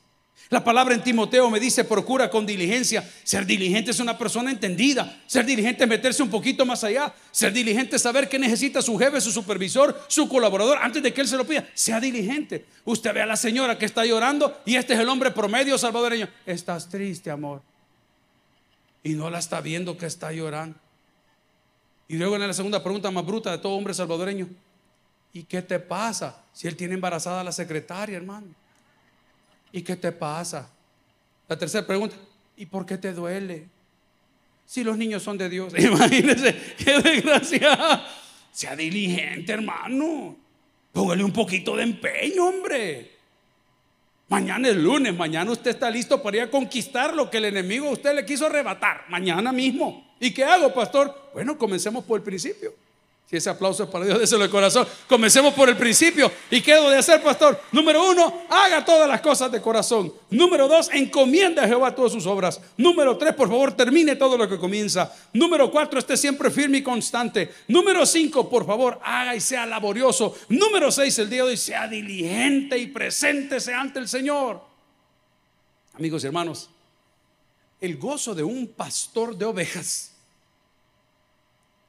La 0.53 0.63
palabra 0.63 0.95
en 0.95 1.03
Timoteo 1.03 1.49
me 1.49 1.59
dice, 1.59 1.83
procura 1.83 2.29
con 2.29 2.45
diligencia. 2.45 3.09
Ser 3.25 3.47
diligente 3.47 3.91
es 3.91 4.01
una 4.01 4.19
persona 4.19 4.51
entendida. 4.51 5.23
Ser 5.27 5.47
diligente 5.47 5.85
es 5.85 5.89
meterse 5.89 6.23
un 6.23 6.29
poquito 6.29 6.67
más 6.67 6.85
allá. 6.85 7.15
Ser 7.31 7.55
diligente 7.55 7.97
es 7.97 8.03
saber 8.03 8.29
qué 8.29 8.39
necesita 8.39 8.83
su 8.83 8.99
jefe, 8.99 9.19
su 9.23 9.33
supervisor, 9.33 9.99
su 10.09 10.29
colaborador 10.29 10.77
antes 10.83 11.03
de 11.03 11.15
que 11.15 11.23
él 11.23 11.29
se 11.29 11.39
lo 11.39 11.47
pida. 11.47 11.67
Sea 11.73 12.01
diligente. 12.01 12.67
Usted 12.85 13.15
ve 13.15 13.23
a 13.23 13.27
la 13.27 13.37
señora 13.37 13.79
que 13.79 13.87
está 13.87 14.05
llorando 14.05 14.61
y 14.67 14.77
este 14.77 14.93
es 14.93 15.01
el 15.01 15.09
hombre 15.09 15.31
promedio 15.31 15.79
salvadoreño. 15.79 16.29
Estás 16.45 16.87
triste, 16.87 17.31
amor. 17.31 17.63
Y 19.03 19.15
no 19.15 19.31
la 19.31 19.39
está 19.39 19.63
viendo 19.63 19.97
que 19.97 20.05
está 20.05 20.33
llorando. 20.33 20.79
Y 22.09 22.17
luego 22.17 22.37
en 22.37 22.47
la 22.47 22.53
segunda 22.53 22.83
pregunta 22.83 23.11
más 23.11 23.25
bruta 23.25 23.51
de 23.53 23.57
todo 23.57 23.73
hombre 23.73 23.95
salvadoreño. 23.95 24.49
¿Y 25.33 25.45
qué 25.45 25.63
te 25.63 25.79
pasa 25.79 26.45
si 26.53 26.69
él 26.69 26.77
tiene 26.77 26.93
embarazada 26.93 27.41
a 27.41 27.45
la 27.45 27.53
secretaria, 27.53 28.19
hermano? 28.19 28.49
¿Y 29.73 29.83
qué 29.83 29.97
te 29.97 30.13
pasa? 30.13 30.71
La 31.49 31.59
tercera 31.59 31.87
pregunta, 31.87 32.15
¿y 32.57 32.67
por 32.67 32.87
qué 32.87 32.99
te 32.99 33.13
duele? 33.13 33.67
Si 34.67 34.85
los 34.85 34.97
niños 34.97 35.23
son 35.23 35.39
de 35.39 35.49
Dios, 35.49 35.73
imagínese, 35.79 36.55
qué 36.79 37.01
desgracia. 37.01 38.07
Sea 38.53 38.77
diligente, 38.77 39.53
hermano. 39.53 40.37
Póngale 40.93 41.25
un 41.25 41.33
poquito 41.33 41.75
de 41.75 41.85
empeño, 41.85 42.47
hombre. 42.47 43.11
Mañana 44.29 44.69
es 44.69 44.77
lunes, 44.77 45.15
mañana 45.15 45.51
usted 45.51 45.73
está 45.73 45.91
listo 45.91 46.23
para 46.23 46.37
ir 46.39 46.43
a 46.45 46.51
conquistar 46.51 47.15
lo 47.15 47.31
que 47.31 47.39
el 47.39 47.47
enemigo 47.47 47.89
a 47.89 47.93
usted 47.93 48.15
le 48.15 48.25
quiso 48.25 48.47
arrebatar. 48.47 49.05
Mañana 49.09 49.53
mismo. 49.53 50.15
¿Y 50.21 50.33
qué 50.33 50.45
hago, 50.45 50.73
pastor? 50.73 51.31
Bueno, 51.35 51.59
comencemos 51.59 52.05
por 52.05 52.21
el 52.21 52.25
principio. 52.25 52.73
Si 53.33 53.39
ese 53.39 53.49
aplauso 53.49 53.85
es 53.85 53.89
para 53.89 54.05
Dios, 54.05 54.19
déselo 54.19 54.43
de 54.43 54.51
corazón. 54.51 54.87
Comencemos 55.09 55.55
por 55.55 55.67
el 55.67 55.75
principio. 55.79 56.31
¿Y 56.51 56.61
qué 56.61 56.75
debo 56.75 56.91
de 56.91 56.99
hacer, 56.99 57.23
pastor? 57.23 57.59
Número 57.73 58.11
uno, 58.11 58.43
haga 58.51 58.85
todas 58.85 59.09
las 59.09 59.23
cosas 59.23 59.51
de 59.51 59.63
corazón. 59.63 60.13
Número 60.29 60.69
dos, 60.69 60.91
encomienda 60.93 61.65
a 61.65 61.67
Jehová 61.67 61.95
todas 61.95 62.13
sus 62.13 62.27
obras. 62.27 62.61
Número 62.77 63.17
tres, 63.17 63.35
por 63.35 63.49
favor, 63.49 63.75
termine 63.75 64.17
todo 64.17 64.37
lo 64.37 64.47
que 64.47 64.59
comienza. 64.59 65.11
Número 65.33 65.71
cuatro, 65.71 65.99
esté 65.99 66.19
siempre 66.19 66.51
firme 66.51 66.77
y 66.77 66.83
constante. 66.83 67.51
Número 67.69 68.05
cinco, 68.05 68.51
por 68.51 68.67
favor, 68.67 69.01
haga 69.03 69.35
y 69.35 69.41
sea 69.41 69.65
laborioso. 69.65 70.37
Número 70.51 70.93
seis, 70.93 71.19
el 71.19 71.31
día 71.31 71.43
de 71.45 71.53
hoy, 71.53 71.57
sea 71.57 71.89
diligente 71.89 72.77
y 72.77 72.89
preséntese 72.89 73.73
ante 73.73 73.99
el 73.99 74.09
Señor. 74.09 74.61
Amigos 75.95 76.23
y 76.23 76.27
hermanos, 76.27 76.69
el 77.81 77.97
gozo 77.97 78.35
de 78.35 78.43
un 78.43 78.67
pastor 78.67 79.35
de 79.39 79.47
ovejas 79.47 80.13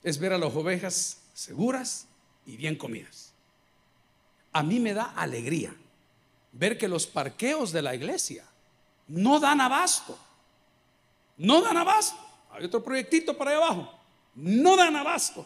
es 0.02 0.18
ver 0.18 0.32
a 0.32 0.38
las 0.38 0.56
ovejas 0.56 1.18
seguras 1.34 2.08
y 2.46 2.56
bien 2.58 2.76
comidas. 2.76 3.34
A 4.52 4.64
mí 4.64 4.80
me 4.80 4.94
da 4.94 5.14
alegría 5.16 5.76
ver 6.52 6.78
que 6.78 6.88
los 6.88 7.08
parqueos 7.08 7.72
de 7.72 7.82
la 7.82 7.96
iglesia 7.96 8.46
no 9.08 9.40
dan 9.40 9.60
abasto. 9.60 10.18
No 11.38 11.62
dan 11.62 11.78
abasto. 11.78 12.18
Hay 12.52 12.66
otro 12.66 12.84
proyectito 12.84 13.36
para 13.36 13.52
ahí 13.52 13.58
abajo. 13.58 13.92
No 14.36 14.78
dan 14.78 14.96
abasto 14.96 15.46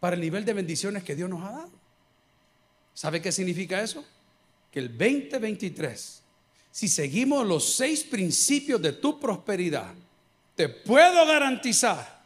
para 0.00 0.14
el 0.14 0.22
nivel 0.22 0.44
de 0.44 0.52
bendiciones 0.52 1.02
que 1.02 1.16
Dios 1.16 1.28
nos 1.28 1.42
ha 1.42 1.50
dado. 1.50 1.70
¿Sabe 2.94 3.20
qué 3.20 3.32
significa 3.32 3.80
eso? 3.82 4.04
Que 4.70 4.78
el 4.80 4.96
2023, 4.96 6.22
si 6.70 6.88
seguimos 6.88 7.46
los 7.46 7.74
seis 7.74 8.04
principios 8.04 8.80
de 8.80 8.92
tu 8.92 9.18
prosperidad, 9.18 9.94
te 10.54 10.68
puedo 10.68 11.26
garantizar 11.26 12.22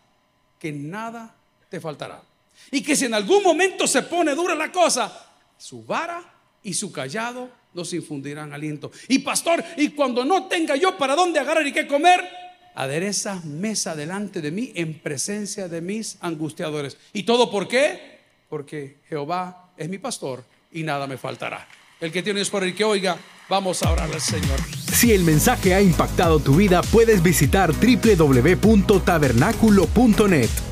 que 0.58 0.72
nada 0.72 1.34
te 1.68 1.80
faltará. 1.80 2.22
Y 2.70 2.82
que 2.82 2.96
si 2.96 3.06
en 3.06 3.14
algún 3.14 3.42
momento 3.42 3.86
se 3.86 4.02
pone 4.02 4.34
dura 4.34 4.54
la 4.54 4.70
cosa, 4.70 5.26
su 5.56 5.84
vara 5.84 6.22
y 6.62 6.74
su 6.74 6.92
callado 6.92 7.62
nos 7.74 7.92
infundirán 7.92 8.52
aliento. 8.52 8.90
Y 9.08 9.20
pastor, 9.20 9.64
y 9.76 9.90
cuando 9.90 10.24
no 10.24 10.46
tenga 10.46 10.76
yo 10.76 10.96
para 10.96 11.14
dónde 11.14 11.40
agarrar 11.40 11.66
y 11.66 11.72
qué 11.72 11.86
comer, 11.86 12.20
adereza 12.74 13.40
mesa 13.44 13.94
delante 13.94 14.40
de 14.40 14.50
mí 14.50 14.72
en 14.74 14.98
presencia 14.98 15.68
de 15.68 15.80
mis 15.80 16.16
angustiadores. 16.20 16.96
¿Y 17.12 17.22
todo 17.24 17.50
por 17.50 17.68
qué? 17.68 18.20
Porque 18.48 18.98
Jehová 19.08 19.72
es 19.76 19.88
mi 19.88 19.98
pastor 19.98 20.44
y 20.72 20.82
nada 20.82 21.06
me 21.06 21.16
faltará. 21.16 21.68
El 22.00 22.10
que 22.10 22.22
tiene 22.22 22.40
es 22.40 22.50
por 22.50 22.64
el 22.64 22.74
que 22.74 22.84
oiga, 22.84 23.16
vamos 23.48 23.82
a 23.82 23.92
orar 23.92 24.10
al 24.12 24.20
Señor. 24.20 24.58
Si 24.92 25.12
el 25.12 25.22
mensaje 25.22 25.74
ha 25.74 25.80
impactado 25.80 26.40
tu 26.40 26.56
vida, 26.56 26.82
puedes 26.82 27.22
visitar 27.22 27.72
www.tabernaculo.net 27.72 30.71